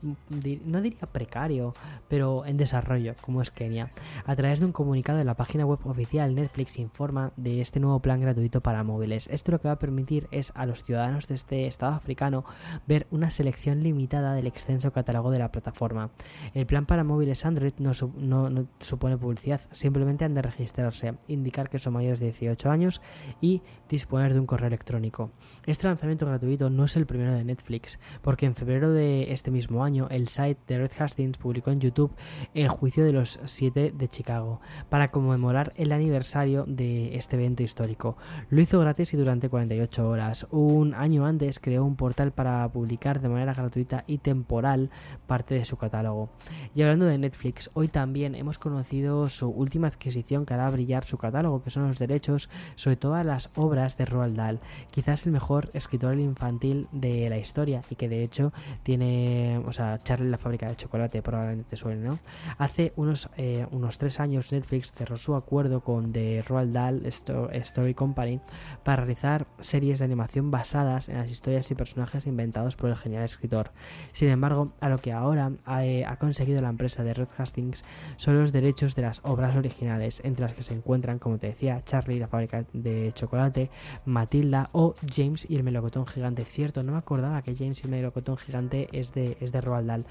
no 0.65 0.81
diría 0.81 1.07
precario, 1.13 1.75
pero 2.09 2.45
en 2.47 2.57
desarrollo 2.57 3.15
como 3.21 3.43
es 3.43 3.51
Kenia. 3.51 3.91
A 4.25 4.37
través 4.37 4.61
de 4.61 4.67
un 4.67 4.73
comunicado 4.73 5.21
en 5.21 5.27
la 5.27 5.35
página 5.35 5.67
web 5.67 5.81
oficial, 5.85 6.35
Netflix 6.35 6.79
informa 6.79 7.33
de 7.37 7.61
este 7.61 7.81
nuevo 7.81 8.01
plan 8.01 8.21
gratuito 8.21 8.61
para 8.61 8.85
móviles. 8.85 9.29
Esto 9.29 9.53
lo 9.53 9.61
que 9.61 9.69
va 9.69 9.75
a 9.75 9.79
permitir 9.79 10.29
es 10.31 10.53
a 10.55 10.67
los 10.67 10.83
ciudadanos 10.83 11.29
de 11.29 11.35
este 11.35 11.67
estado 11.67 11.95
africano 11.95 12.45
ver 12.87 13.07
una 13.11 13.31
selección 13.31 13.83
limitada 13.83 14.35
del 14.35 14.47
extenso 14.47 14.93
catálogo 14.93 15.31
de 15.31 15.39
la 15.39 15.53
plataforma. 15.53 16.11
El 16.55 16.67
plan 16.67 16.87
para 16.87 17.05
móviles 17.05 17.45
Android 17.45 17.75
no, 17.79 17.93
no 18.17 18.67
supone 18.81 19.17
publicidad, 19.17 19.61
siempre 19.71 20.02
han 20.03 20.35
de 20.35 20.43
registrarse, 20.43 21.15
indicar 21.29 21.71
que 21.71 21.79
son 21.79 21.95
mayores 21.95 22.21
de 22.21 22.27
18 22.27 22.71
años 22.71 23.01
y 23.41 23.63
disponer 23.89 24.35
de 24.35 24.41
un 24.41 24.47
correo 24.47 24.69
electrónico. 24.69 25.31
Este 25.67 25.87
lanzamiento 25.87 26.27
gratuito 26.27 26.71
no 26.71 26.85
es 26.85 26.97
el 26.97 27.07
primero 27.07 27.33
de 27.33 27.45
Netflix, 27.45 27.99
porque 28.23 28.47
en 28.47 28.55
febrero 28.55 28.93
de 28.93 29.33
este 29.33 29.51
mismo 29.51 29.85
año 29.85 30.09
el 30.11 30.29
site 30.29 30.61
de 30.67 30.79
Red 30.79 30.93
Hastings 30.99 31.39
publicó 31.39 31.71
en 31.71 31.81
YouTube 31.81 32.15
el 32.55 32.69
juicio 32.69 33.05
de 33.05 33.13
los 33.13 33.39
siete 33.45 33.93
de 33.93 34.09
Chicago 34.09 34.61
para 34.89 35.11
conmemorar 35.11 35.73
el 35.77 35.93
aniversario 35.93 36.65
de 36.67 37.17
este 37.17 37.37
evento 37.37 37.63
histórico. 37.63 38.17
Lo 38.51 38.61
hizo 38.61 38.81
gratis 38.81 39.15
y 39.15 39.17
durante 39.17 39.49
48 39.49 40.09
horas. 40.09 40.47
Un 40.51 40.95
año 40.95 41.27
antes 41.27 41.59
creó 41.59 41.85
un 41.85 41.97
portal 41.97 42.33
para 42.33 42.69
publicar 42.71 43.21
de 43.21 43.29
manera 43.29 43.55
gratuita 43.55 44.05
y 44.07 44.19
temporal 44.19 44.91
parte 45.27 45.55
de 45.55 45.65
su 45.65 45.77
catálogo. 45.77 46.31
Y 46.75 46.83
hablando 46.83 47.07
de 47.07 47.19
Netflix, 47.19 47.71
hoy 47.75 47.89
también 47.89 48.35
hemos 48.35 48.59
conocido 48.59 49.29
su 49.29 49.49
última 49.49 49.89
adquisición 49.93 50.45
que 50.45 50.55
hará 50.55 50.69
brillar 50.71 51.05
su 51.05 51.19
catálogo, 51.19 51.63
que 51.63 51.71
son 51.71 51.87
los 51.87 51.99
derechos 51.99 52.49
sobre 52.75 52.97
todas 52.97 53.25
las 53.25 53.51
obras 53.57 53.97
de 53.97 54.05
Roald 54.05 54.37
Dahl, 54.37 54.61
quizás 54.91 55.27
el 55.27 55.33
mejor 55.33 55.71
escritor 55.73 56.19
infantil 56.19 56.89
de 56.93 57.29
la 57.29 57.39
historia 57.39 57.83
y 57.89 57.97
que 57.97 58.09
de 58.09 58.23
hecho 58.23 58.53
tiene, 58.83 59.63
o 59.67 59.73
sea, 59.73 59.99
Charlie 59.99 60.31
la 60.31 60.39
fábrica 60.39 60.69
de 60.69 60.77
chocolate 60.77 61.23
probablemente 61.23 61.71
te 61.71 61.77
suene, 61.77 62.07
¿no? 62.07 62.19
Hace 62.59 62.93
unos, 62.97 63.29
eh, 63.37 63.67
unos 63.71 63.99
tres 63.99 64.21
años 64.21 64.53
Netflix 64.53 64.93
cerró 64.93 65.17
su 65.17 65.35
acuerdo 65.35 65.81
con 65.81 66.13
The 66.13 66.43
Roald 66.43 66.73
Dahl 66.73 67.07
Story 67.07 67.95
Company 67.95 68.41
para 68.83 69.05
realizar 69.05 69.47
series 69.61 69.99
de 69.99 70.05
animación 70.05 70.51
basadas 70.51 71.09
en 71.09 71.19
las 71.19 71.31
historias 71.31 71.71
y 71.71 71.75
personajes 71.75 72.27
inventados 72.27 72.77
por 72.77 72.91
el 72.91 72.97
genial 72.97 73.25
escritor. 73.25 73.73
Sin 74.13 74.29
embargo, 74.29 74.73
a 74.81 74.89
lo 74.89 74.99
que 74.99 75.13
ahora 75.13 75.53
ha, 75.65 75.85
eh, 75.85 76.05
ha 76.05 76.17
conseguido 76.17 76.61
la 76.63 76.69
empresa 76.69 77.05
de 77.05 77.15
Red 77.15 77.29
Hastings 77.37 77.85
son 78.17 78.39
los 78.39 78.53
derechos 78.53 78.95
de 78.95 79.03
las 79.03 79.21
obras 79.25 79.57
originales, 79.57 79.82
entre 79.83 80.45
las 80.45 80.55
que 80.55 80.63
se 80.63 80.75
encuentran, 80.75 81.19
como 81.19 81.39
te 81.39 81.49
decía, 81.49 81.83
Charlie 81.85 82.19
la 82.19 82.29
fábrica 82.29 82.65
de 82.73 83.13
chocolate, 83.15 83.71
Matilda 84.05 84.69
o 84.73 84.95
James 85.09 85.47
y 85.49 85.57
el 85.57 85.63
melocotón 85.63 86.07
gigante. 86.07 86.45
Cierto, 86.45 86.83
no 86.83 86.93
me 86.93 86.99
acordaba 86.99 87.43
que 87.43 87.55
James 87.55 87.81
y 87.81 87.85
el 87.87 87.91
melocotón 87.91 88.37
gigante 88.37 88.89
es 88.93 89.13
de, 89.13 89.37
es 89.41 89.53
de 89.53 89.61
Roald 89.61 89.89
Dahl. 89.89 90.07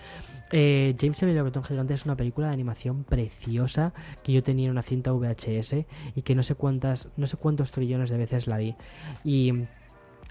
Eh, 0.51 0.95
James 0.99 1.21
y 1.21 1.25
el 1.25 1.31
melocotón 1.31 1.63
gigante 1.63 1.93
es 1.93 2.05
una 2.05 2.15
película 2.15 2.47
de 2.47 2.53
animación 2.53 3.03
preciosa 3.03 3.93
que 4.23 4.33
yo 4.33 4.43
tenía 4.43 4.65
en 4.65 4.71
una 4.71 4.81
cinta 4.81 5.11
VHS 5.11 5.85
y 6.15 6.21
que 6.21 6.35
no 6.35 6.43
sé 6.43 6.55
cuántas, 6.55 7.09
no 7.17 7.27
sé 7.27 7.37
cuántos 7.37 7.71
trillones 7.71 8.09
de 8.09 8.17
veces 8.17 8.47
la 8.47 8.57
vi. 8.57 8.75
Y 9.23 9.53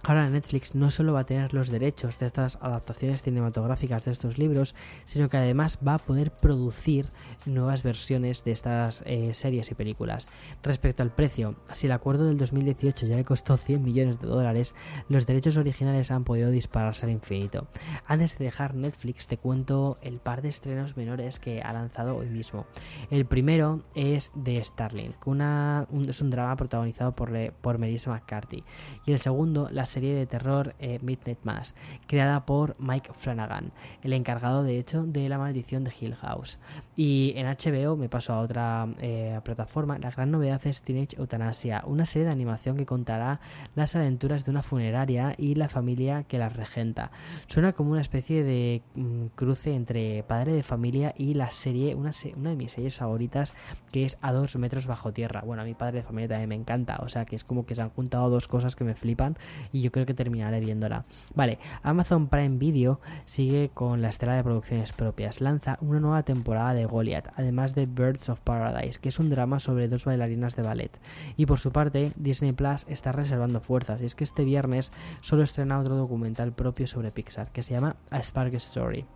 Ahora 0.03 0.29
Netflix 0.29 0.75
no 0.75 0.91
solo 0.91 1.13
va 1.13 1.21
a 1.21 1.27
tener 1.27 1.53
los 1.53 1.69
derechos 1.69 2.19
de 2.19 2.27
estas 2.27 2.57
adaptaciones 2.61 3.23
cinematográficas 3.23 4.05
de 4.05 4.13
estos 4.13 4.39
libros, 4.39 4.75
sino 5.05 5.29
que 5.29 5.37
además 5.37 5.79
va 5.87 5.95
a 5.95 5.99
poder 5.99 6.31
producir 6.31 7.07
nuevas 7.47 7.83
versiones 7.83 8.43
de 8.45 8.53
estas 8.53 9.03
eh, 9.05 9.35
series 9.35 9.71
y 9.71 9.75
películas. 9.75 10.29
Respecto 10.63 11.03
al 11.03 11.11
precio, 11.11 11.55
si 11.73 11.87
el 11.87 11.93
acuerdo 11.93 12.25
del 12.25 12.39
2018 12.39 13.07
ya 13.07 13.17
le 13.17 13.25
costó 13.25 13.57
100 13.57 13.83
millones 13.83 14.21
de 14.21 14.27
dólares, 14.27 14.75
los 15.09 15.27
derechos 15.27 15.57
originales 15.57 16.11
han 16.11 16.25
podido 16.25 16.51
dispararse 16.51 17.07
al 17.07 17.13
infinito. 17.13 17.69
Antes 18.07 18.39
de 18.39 18.47
dejar 18.47 18.75
Netflix 18.75 19.27
te 19.27 19.37
cuento 19.37 19.99
el 20.03 20.19
par 20.19 20.43
de 20.43 20.49
estrenos 20.49 20.97
menores 20.97 21.39
que 21.39 21.61
ha 21.63 21.73
lanzado 21.73 22.17
hoy 22.17 22.29
mismo. 22.29 22.67
El 23.11 23.27
primero 23.27 23.83
es 23.95 24.31
de 24.35 24.63
Starling, 24.63 25.13
que 25.13 26.11
es 26.11 26.21
un 26.21 26.31
drama 26.31 26.57
protagonizado 26.57 27.15
por, 27.15 27.31
por 27.61 27.79
Melissa 27.79 28.11
McCarthy. 28.11 28.65
Y 29.05 29.13
el 29.13 29.19
segundo, 29.19 29.69
la 29.71 29.87
serie 29.91 30.15
de 30.15 30.27
terror 30.27 30.75
eh, 30.79 30.99
Midnight 31.03 31.41
Mass, 31.43 31.75
creada 32.07 32.47
por 32.47 32.77
Mike 32.79 33.13
Flanagan, 33.19 33.73
el 34.03 34.15
encargado 34.15 34.63
de 34.63 34.79
hecho 34.79 35.03
de 35.03 35.29
La 35.29 35.37
maldición 35.37 35.85
de 35.85 35.93
Hill 35.99 36.15
House. 36.15 36.59
Y 36.97 37.35
en 37.37 37.47
HBO 37.47 37.97
me 37.97 38.09
paso 38.09 38.33
a 38.33 38.41
otra 38.41 38.89
eh, 39.01 39.39
plataforma, 39.45 39.99
la 39.99 40.11
gran 40.11 40.31
novedad 40.31 40.61
es 40.67 40.83
Teenage 40.83 41.17
Eutanasia, 41.19 41.83
una 41.87 42.07
serie 42.07 42.27
de 42.27 42.33
animación 42.33 42.77
que 42.77 42.87
contará 42.87 43.41
las 43.75 43.97
aventuras 43.97 44.45
de 44.45 44.51
una 44.51 44.63
funeraria 44.63 45.35
y 45.37 45.55
la 45.57 45.69
familia 45.69 46.23
que 46.25 46.39
la 46.39 46.49
regenta. 46.49 47.11
Suena 47.47 47.73
como 47.73 47.93
una 47.93 48.01
especie 48.01 48.45
de 48.45 48.83
mm, 48.95 49.27
cruce 49.35 49.75
entre 49.75 50.23
padre 50.23 50.53
de 50.53 50.63
familia 50.63 51.15
y 51.17 51.35
la 51.35 51.51
serie, 51.51 51.95
una, 51.95 52.13
una 52.37 52.51
de 52.51 52.57
mis 52.57 52.73
series 52.73 52.97
favoritas 52.97 53.55
que 53.93 54.05
es 54.05 54.19
A 54.21 54.33
dos 54.33 54.57
metros 54.57 54.87
bajo 54.87 55.13
tierra. 55.13 55.43
Bueno, 55.45 55.63
a 55.63 55.65
mi 55.65 55.75
padre 55.75 55.99
de 55.99 56.03
familia 56.05 56.29
también 56.29 56.49
me 56.49 56.55
encanta, 56.55 56.99
o 57.03 57.09
sea 57.09 57.25
que 57.25 57.37
es 57.37 57.45
como 57.45 57.67
que 57.67 57.75
se 57.75 57.83
han 57.83 57.91
juntado 57.91 58.31
dos 58.31 58.49
cosas 58.49 58.77
que 58.77 58.85
me 58.85 58.95
flipan 58.95 59.37
y 59.73 59.80
yo 59.81 59.93
creo 59.93 60.07
que 60.07 60.15
terminaré 60.15 60.61
viéndola. 60.61 61.05
Vale, 61.35 61.59
Amazon 61.83 62.29
Prime 62.29 62.57
Video 62.59 63.01
sigue 63.25 63.71
con 63.73 64.03
la 64.03 64.09
estela 64.09 64.35
de 64.35 64.43
producciones 64.43 64.93
propias. 64.93 65.41
Lanza 65.41 65.79
una 65.81 66.01
nueva 66.01 66.23
temporada 66.23 66.75
de 66.75 66.87
Goliath, 66.87 67.29
además 67.37 67.75
de 67.75 67.87
Birds 67.87 68.29
of 68.29 68.41
Paradise, 68.41 68.99
que 69.01 69.09
es 69.09 69.19
un 69.19 69.31
drama 69.31 69.59
sobre 69.59 69.89
dos 69.89 70.05
bailarinas 70.05 70.57
de 70.57 70.63
ballet. 70.63 70.99
Y 71.37 71.47
por 71.47 71.59
su 71.59 71.73
parte, 71.73 72.13
Disney 72.17 72.53
Plus 72.53 72.87
está 72.89 73.13
reservando 73.13 73.61
fuerzas, 73.61 74.01
y 74.01 74.05
es 74.05 74.15
que 74.15 74.25
este 74.25 74.45
viernes 74.45 74.93
solo 75.21 75.43
estrena 75.43 75.79
otro 75.79 75.97
documental 75.97 76.53
propio 76.53 76.87
sobre 76.87 77.11
Pixar, 77.11 77.53
que 77.53 77.63
se 77.63 77.75
llama 77.75 77.97
A 78.11 78.23
Spark 78.23 78.55
Story. 78.55 79.07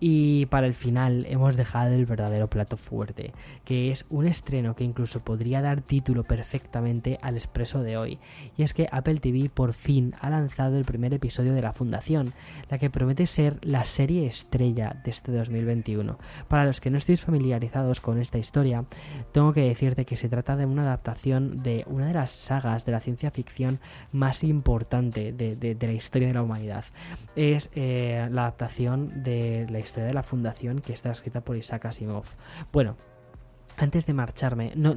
Y 0.00 0.46
para 0.46 0.66
el 0.66 0.72
final 0.72 1.26
hemos 1.28 1.58
dejado 1.58 1.92
el 1.92 2.06
verdadero 2.06 2.48
plato 2.48 2.78
fuerte, 2.78 3.34
que 3.66 3.90
es 3.90 4.06
un 4.08 4.26
estreno 4.26 4.74
que 4.74 4.84
incluso 4.84 5.20
podría 5.20 5.60
dar 5.60 5.82
título 5.82 6.24
perfectamente 6.24 7.18
al 7.20 7.36
expreso 7.36 7.82
de 7.82 7.98
hoy. 7.98 8.18
Y 8.56 8.62
es 8.62 8.72
que 8.72 8.88
Apple 8.90 9.18
TV 9.18 9.50
por 9.50 9.74
fin 9.74 10.14
ha 10.20 10.30
lanzado 10.30 10.78
el 10.78 10.86
primer 10.86 11.12
episodio 11.12 11.52
de 11.52 11.60
La 11.60 11.74
Fundación, 11.74 12.32
la 12.70 12.78
que 12.78 12.88
promete 12.88 13.26
ser 13.26 13.58
la 13.60 13.84
serie 13.84 14.26
estrella 14.26 14.98
de 15.04 15.10
este 15.10 15.32
2021. 15.32 16.18
Para 16.48 16.64
los 16.64 16.80
que 16.80 16.90
no 16.90 16.96
estéis 16.96 17.20
familiarizados 17.20 18.00
con 18.00 18.18
esta 18.18 18.38
historia, 18.38 18.86
tengo 19.32 19.52
que 19.52 19.68
decirte 19.68 20.06
que 20.06 20.16
se 20.16 20.30
trata 20.30 20.56
de 20.56 20.64
una 20.64 20.82
adaptación 20.82 21.62
de 21.62 21.84
una 21.86 22.06
de 22.06 22.14
las 22.14 22.30
sagas 22.30 22.86
de 22.86 22.92
la 22.92 23.00
ciencia 23.00 23.30
ficción 23.30 23.80
más 24.12 24.44
importante 24.44 25.32
de, 25.32 25.76
la 25.78 25.92
historia 25.92 26.28
de 26.28 26.34
la 26.34 26.42
humanidad. 26.42 26.86
Es 27.36 27.70
eh, 27.74 28.26
la 28.30 28.42
adaptación 28.42 29.22
de 29.22 29.66
la 29.68 29.78
historia 29.78 29.89
de 29.96 30.14
la 30.14 30.22
fundación 30.22 30.80
que 30.80 30.92
está 30.92 31.10
escrita 31.10 31.40
por 31.40 31.56
Isaac 31.56 31.86
Asimov. 31.86 32.24
Bueno, 32.72 32.96
antes 33.80 34.06
de 34.06 34.12
marcharme, 34.12 34.72
no, 34.76 34.94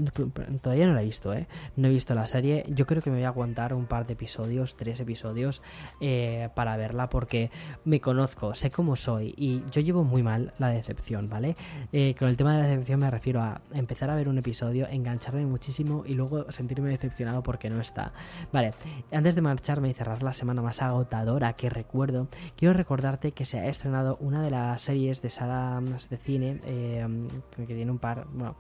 todavía 0.62 0.88
no 0.88 0.94
la 0.94 1.02
he 1.02 1.06
visto, 1.06 1.34
¿eh? 1.34 1.48
No 1.76 1.88
he 1.88 1.92
visto 1.92 2.14
la 2.14 2.26
serie. 2.26 2.66
Yo 2.68 2.86
creo 2.86 3.02
que 3.02 3.10
me 3.10 3.18
voy 3.18 3.26
a 3.26 3.30
aguantar 3.30 3.74
un 3.74 3.86
par 3.86 4.06
de 4.06 4.14
episodios, 4.14 4.76
tres 4.76 5.00
episodios, 5.00 5.62
eh, 6.02 6.50
para 6.56 6.76
verla 6.78 7.10
porque 7.10 7.50
me 7.86 8.02
conozco, 8.02 8.54
sé 8.54 8.72
cómo 8.72 8.96
soy 8.96 9.34
y 9.38 9.64
yo 9.72 9.82
llevo 9.82 10.04
muy 10.04 10.24
mal 10.24 10.54
la 10.60 10.70
decepción, 10.70 11.30
¿vale? 11.30 11.56
Eh, 11.92 12.16
con 12.18 12.28
el 12.28 12.38
tema 12.38 12.56
de 12.56 12.64
la 12.64 12.68
decepción 12.68 13.00
me 13.00 13.10
refiero 13.10 13.42
a 13.42 13.62
empezar 13.74 14.10
a 14.10 14.16
ver 14.16 14.28
un 14.28 14.38
episodio, 14.38 14.88
engancharme 14.90 15.46
muchísimo 15.46 16.04
y 16.06 16.14
luego 16.14 16.52
sentirme 16.52 16.90
decepcionado 16.90 17.44
porque 17.44 17.70
no 17.70 17.82
está. 17.82 18.14
Vale, 18.52 18.74
antes 19.12 19.36
de 19.36 19.42
marcharme 19.42 19.90
y 19.90 19.94
cerrar 19.94 20.24
la 20.24 20.34
semana 20.34 20.62
más 20.62 20.82
agotadora 20.82 21.54
que 21.54 21.70
recuerdo, 21.70 22.28
quiero 22.58 22.74
recordarte 22.74 23.32
que 23.32 23.46
se 23.46 23.60
ha 23.60 23.68
estrenado 23.68 24.18
una 24.20 24.42
de 24.42 24.52
las 24.52 24.82
series 24.82 25.22
de 25.22 25.30
salas 25.30 26.10
de 26.10 26.18
cine 26.18 26.60
eh, 26.66 27.08
que 27.56 27.76
tiene 27.76 27.92
un 27.92 28.00
par, 28.00 28.28
bueno, 28.34 28.56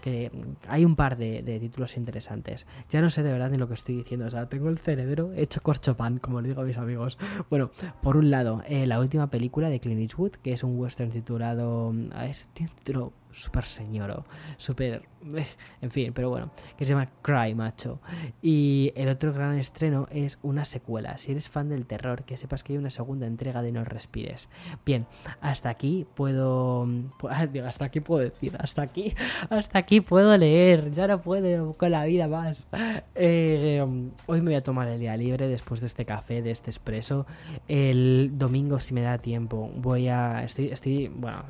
que 0.00 0.30
hay 0.68 0.84
un 0.84 0.96
par 0.96 1.16
de, 1.16 1.42
títulos 1.60 1.96
interesantes. 1.96 2.66
Ya 2.90 3.00
no 3.00 3.10
sé 3.10 3.22
de 3.22 3.32
verdad 3.32 3.50
ni 3.50 3.58
lo 3.58 3.68
que 3.68 3.74
estoy 3.74 3.96
diciendo, 3.96 4.26
o 4.26 4.30
sea, 4.30 4.48
tengo 4.48 4.68
el 4.68 4.78
cerebro 4.78 5.32
hecho 5.34 5.60
corchopan, 5.62 6.18
como 6.18 6.40
le 6.40 6.48
digo 6.48 6.62
a 6.62 6.64
mis 6.64 6.78
amigos. 6.78 7.18
Bueno, 7.50 7.70
por 8.02 8.16
un 8.16 8.30
lado, 8.30 8.62
eh, 8.66 8.86
la 8.86 9.00
última 9.00 9.28
película 9.28 9.68
de 9.68 9.80
Clint 9.80 10.00
Eastwood, 10.00 10.32
que 10.32 10.52
es 10.52 10.62
un 10.64 10.78
western 10.78 11.10
titulado... 11.10 11.92
Es 12.22 12.48
título 12.54 13.12
súper 13.34 13.64
señoro, 13.64 14.24
súper... 14.56 15.02
En 15.80 15.90
fin, 15.90 16.12
pero 16.14 16.30
bueno, 16.30 16.50
que 16.78 16.84
se 16.84 16.90
llama 16.90 17.10
Cry, 17.22 17.54
macho. 17.54 18.00
Y 18.40 18.92
el 18.94 19.08
otro 19.08 19.32
gran 19.32 19.58
estreno 19.58 20.06
es 20.10 20.38
una 20.42 20.64
secuela. 20.64 21.18
Si 21.18 21.32
eres 21.32 21.48
fan 21.48 21.68
del 21.68 21.86
terror, 21.86 22.24
que 22.24 22.36
sepas 22.36 22.62
que 22.62 22.72
hay 22.72 22.78
una 22.78 22.90
segunda 22.90 23.26
entrega 23.26 23.60
de 23.62 23.72
No 23.72 23.84
Respires. 23.84 24.48
Bien, 24.84 25.06
hasta 25.40 25.68
aquí 25.68 26.06
puedo... 26.14 26.86
Hasta 27.64 27.86
aquí 27.86 28.00
puedo 28.00 28.22
decir, 28.22 28.54
hasta 28.58 28.82
aquí, 28.82 29.14
hasta 29.50 29.78
aquí 29.78 30.00
puedo 30.00 30.36
leer, 30.36 30.90
ya 30.90 31.06
no 31.06 31.20
puedo 31.20 31.72
con 31.72 31.90
la 31.90 32.04
vida 32.04 32.28
más. 32.28 32.68
Eh, 33.14 33.84
hoy 34.26 34.40
me 34.40 34.50
voy 34.50 34.54
a 34.54 34.60
tomar 34.60 34.88
el 34.88 35.00
día 35.00 35.16
libre 35.16 35.48
después 35.48 35.80
de 35.80 35.86
este 35.86 36.04
café, 36.04 36.42
de 36.42 36.50
este 36.50 36.70
expreso. 36.70 37.26
El 37.68 38.32
domingo, 38.34 38.78
si 38.78 38.94
me 38.94 39.02
da 39.02 39.18
tiempo, 39.18 39.70
voy 39.76 40.08
a... 40.08 40.44
Estoy, 40.44 40.68
estoy 40.68 41.08
bueno, 41.08 41.44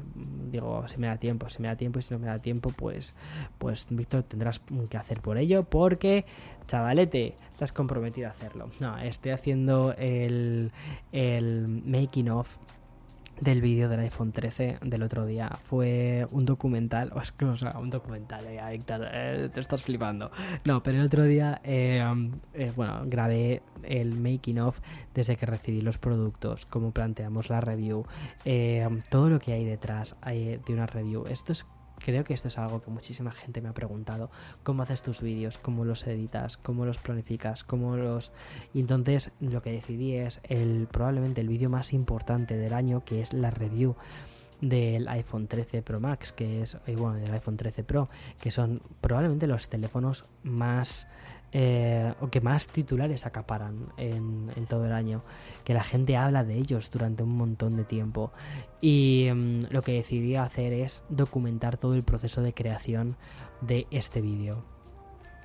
digo, 0.51 0.87
si 0.89 0.99
me 0.99 1.07
da 1.07 1.17
tiempo, 1.17 1.49
si 1.49 1.61
me 1.63 1.69
da 1.69 1.74
tiempo 1.77 1.99
y 1.99 2.03
si 2.03 2.15
no 2.15 2.21
me 2.21 2.27
da 2.27 2.39
tiempo, 2.39 2.73
pues, 2.77 3.15
pues 3.59 3.87
Víctor 3.91 4.23
tendrás 4.25 4.61
que 4.91 4.97
hacer 4.97 5.21
por 5.21 5.39
ello 5.39 5.65
porque, 5.65 6.25
chavalete, 6.67 7.35
estás 7.53 7.73
comprometido 7.73 8.29
a 8.29 8.31
hacerlo. 8.31 8.69
No, 8.81 8.99
estoy 8.99 9.33
haciendo 9.33 9.95
el, 9.99 10.73
el 11.13 11.69
making 11.85 12.31
of 12.31 12.57
del 13.41 13.61
vídeo 13.61 13.89
del 13.89 14.01
iPhone 14.01 14.33
13 14.33 14.79
del 14.83 15.03
otro 15.03 15.27
día. 15.27 15.51
Fue 15.65 16.27
un 16.31 16.45
documental, 16.45 17.13
o 17.15 17.57
sea, 17.57 17.79
un 17.79 17.91
documental, 17.91 18.45
eh, 18.47 18.61
eh, 18.63 19.51
te 19.53 19.61
estás 19.61 19.83
flipando. 19.83 20.31
No, 20.65 20.83
pero 20.83 20.99
el 20.99 21.07
otro 21.07 21.25
día, 21.25 21.61
eh, 21.65 22.03
eh, 22.55 22.73
bueno, 22.77 23.03
grabé 23.07 23.63
el 23.83 24.19
making 24.19 24.61
of 24.61 24.81
desde 25.15 25.37
que 25.37 25.47
recibí 25.47 25.81
los 25.81 25.99
productos, 25.99 26.67
cómo 26.67 26.93
planteamos 26.93 27.51
la 27.51 27.61
review, 27.61 28.07
todo 29.11 29.29
lo 29.29 29.39
que 29.39 29.53
hay 29.53 29.65
detrás 29.65 30.17
de 30.25 30.61
una 30.69 30.87
review. 30.87 31.27
Esto 31.27 31.53
es 31.53 31.67
creo 32.05 32.23
que 32.23 32.35
esto 32.35 32.49
es 32.49 32.59
algo 32.59 32.83
que 32.83 32.91
muchísima 32.91 33.33
gente 33.33 33.63
me 33.63 33.71
ha 33.71 33.73
preguntado. 33.73 34.31
¿Cómo 34.63 34.83
haces 34.83 35.03
tus 35.03 35.23
vídeos? 35.23 35.57
¿Cómo 35.57 35.87
los 35.87 36.07
editas? 36.07 36.59
¿Cómo 36.59 36.85
los 36.85 36.99
planificas? 36.99 37.65
¿Cómo 37.65 37.97
los...? 37.97 38.31
Y 38.75 38.81
entonces 38.81 39.31
lo 39.41 39.63
que 39.63 39.73
decidí 39.73 40.15
es 40.15 40.41
el 40.45 40.87
probablemente 40.91 41.41
el 41.41 41.49
vídeo 41.49 41.71
más 41.71 41.95
importante 41.95 42.59
del 42.59 42.75
año, 42.75 43.05
que 43.07 43.23
es 43.23 43.33
la 43.33 43.51
review 43.51 43.97
del 44.61 45.09
iPhone 45.09 45.47
13 45.47 45.83
Pro 45.83 46.01
Max, 46.01 46.33
que 46.33 46.63
es, 46.63 46.77
bueno, 46.87 47.15
del 47.15 47.33
iPhone 47.33 47.57
13 47.57 47.85
Pro, 47.85 48.09
que 48.41 48.51
son 48.51 48.81
probablemente 49.01 49.47
los 49.47 49.69
teléfonos 49.69 50.25
más 50.43 51.07
eh, 51.57 52.13
o 52.21 52.27
que 52.31 52.41
más 52.41 52.67
titulares 52.67 53.27
acaparan 53.27 53.93
en, 53.97 54.51
todo 54.69 54.87
el 54.87 54.93
año, 54.93 55.23
que 55.63 55.73
la 55.73 55.85
gente 55.85 56.17
habla 56.17 56.43
de 56.43 56.55
ellos 56.55 56.91
durante 56.91 57.23
un 57.23 57.37
montón 57.37 57.77
de 57.77 57.85
tiempo. 57.85 58.33
Y 58.81 59.29
mm, 59.33 59.67
lo 59.71 59.81
que 59.83 59.93
decidí 59.93 60.35
hacer 60.35 60.73
es 60.73 61.05
documentar 61.09 61.77
todo 61.77 61.95
el 61.95 62.03
proceso 62.03 62.43
de 62.43 62.55
creación 62.55 63.17
de 63.61 63.87
este 63.93 64.21
vídeo. 64.21 64.74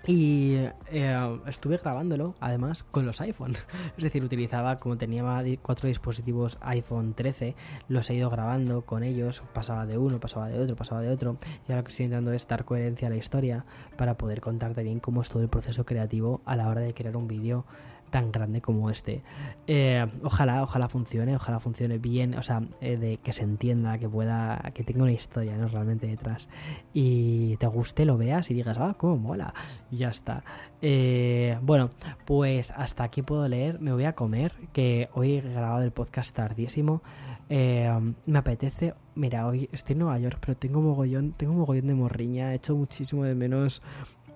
Y 0.08 0.56
eh, 0.92 1.40
estuve 1.46 1.78
grabándolo 1.78 2.36
además 2.40 2.84
con 2.84 3.06
los 3.06 3.22
iPhone. 3.22 3.56
Es 3.98 4.04
decir, 4.04 4.24
utilizaba, 4.24 4.78
como 4.78 4.98
tenía 4.98 5.24
cuatro 5.62 5.88
dispositivos 5.88 6.58
iPhone 6.62 7.14
13, 7.14 7.56
los 7.90 8.10
he 8.10 8.16
ido 8.16 8.30
grabando 8.30 8.82
con 8.84 9.04
ellos. 9.04 9.42
Pasaba 9.54 9.86
de 9.86 9.98
uno, 9.98 10.20
pasaba 10.20 10.48
de 10.48 10.60
otro, 10.60 10.76
pasaba 10.76 11.02
de 11.02 11.10
otro. 11.10 11.38
Y 11.68 11.72
ahora 11.72 11.78
lo 11.78 11.84
que 11.84 11.90
estoy 11.90 12.06
intentando 12.06 12.34
es 12.34 12.48
dar 12.48 12.66
coherencia 12.66 13.08
a 13.08 13.12
la 13.12 13.18
historia 13.18 13.66
para 13.98 14.18
poder 14.18 14.42
contarte 14.42 14.84
bien 14.84 15.00
cómo 15.00 15.22
es 15.22 15.30
todo 15.30 15.44
el 15.44 15.50
proceso 15.50 15.86
creativo 15.86 16.42
a 16.46 16.56
la 16.56 16.68
hora 16.70 16.82
de 16.82 16.94
crear 16.94 17.18
un 17.18 17.28
vídeo 17.28 17.66
tan 18.10 18.32
grande 18.32 18.62
como 18.62 18.90
este. 18.90 19.24
Eh, 19.68 20.06
ojalá, 20.24 20.64
ojalá 20.64 20.88
funcione, 20.88 21.36
ojalá 21.36 21.60
funcione 21.60 21.98
bien, 21.98 22.36
o 22.36 22.44
sea, 22.44 22.62
eh, 22.82 22.98
de 22.98 23.18
que 23.18 23.34
se 23.34 23.44
entienda, 23.44 23.98
que 23.98 24.10
pueda, 24.10 24.72
que 24.74 24.84
tenga 24.84 25.04
una 25.04 25.12
historia 25.12 25.56
¿no? 25.58 25.68
realmente 25.68 26.08
detrás 26.08 26.50
y 26.94 27.58
te 27.58 27.68
guste, 27.68 28.06
lo 28.06 28.18
veas 28.18 28.50
y 28.52 28.54
digas, 28.54 28.78
ah, 28.80 28.96
cómo 28.98 29.18
mola, 29.18 29.54
y 29.92 29.98
ya 29.98 30.10
está. 30.10 30.44
Eh, 30.82 31.58
bueno, 31.62 31.90
pues 32.26 32.72
hasta 32.72 33.04
aquí 33.04 33.22
puedo 33.22 33.48
leer, 33.48 33.80
me 33.80 33.94
voy 33.94 34.06
a 34.06 34.14
comer, 34.14 34.54
que 34.74 35.10
hoy 35.14 35.36
he 35.36 35.42
grabado 35.42 35.84
el 35.84 35.92
podcast 35.92 36.36
tardísimo, 36.36 37.02
me 37.50 38.38
apetece, 38.38 38.94
mira, 39.16 39.48
hoy 39.48 39.70
estoy 39.72 39.94
en 39.94 40.00
Nueva 40.00 40.20
York, 40.20 40.38
pero 40.40 40.56
tengo 40.56 40.82
mogollón, 40.82 41.34
tengo 41.34 41.54
mogollón 41.54 41.88
de 41.88 41.94
morriña, 41.96 42.52
he 42.54 42.56
hecho 42.56 42.76
muchísimo 42.76 43.24
de 43.24 43.36
menos 43.36 43.82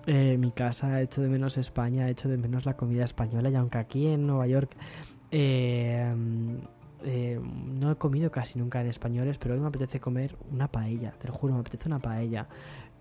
eh, 0.06 0.36
mi 0.38 0.52
casa, 0.52 1.00
he 1.00 1.04
hecho 1.04 1.22
de 1.22 1.28
menos 1.28 1.56
España, 1.56 2.08
he 2.08 2.10
hecho 2.10 2.28
de 2.28 2.36
menos 2.36 2.66
la 2.66 2.74
comida 2.74 3.04
española 3.04 3.50
y 3.50 3.54
aunque 3.54 3.78
aquí 3.78 4.06
en 4.06 4.26
Nueva 4.26 4.46
York 4.46 4.70
eh, 5.30 6.14
eh, 7.04 7.40
no 7.40 7.90
he 7.90 7.96
comido 7.96 8.30
casi 8.30 8.58
nunca 8.58 8.80
en 8.80 8.88
españoles, 8.88 9.38
pero 9.38 9.54
hoy 9.54 9.60
me 9.60 9.68
apetece 9.68 10.00
comer 10.00 10.36
una 10.50 10.68
paella, 10.68 11.12
te 11.12 11.28
lo 11.28 11.34
juro, 11.34 11.54
me 11.54 11.60
apetece 11.60 11.88
una 11.88 11.98
paella. 11.98 12.46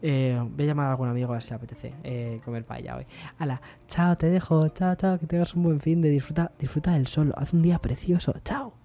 voy 0.02 0.10
a 0.10 0.66
llamar 0.66 0.88
a 0.88 0.92
algún 0.92 1.10
amigo 1.10 1.32
a 1.32 1.34
ver 1.34 1.44
si 1.44 1.50
le 1.50 1.56
apetece 1.56 2.42
comer 2.44 2.66
paella 2.66 2.98
hoy. 2.98 3.06
Hala, 3.38 3.62
chao, 3.88 4.18
te 4.18 4.30
dejo, 4.30 4.70
chao, 4.70 4.96
chao, 4.96 5.20
que 5.20 5.28
tengas 5.28 5.54
un 5.56 5.64
buen 5.64 5.80
fin 5.80 6.02
de 6.02 6.10
disfruta, 6.10 6.52
disfruta 6.58 6.92
del 6.92 7.08
sol, 7.08 7.34
haz 7.38 7.54
un 7.54 7.62
día 7.62 7.80
precioso, 7.80 8.34
chao. 8.44 8.83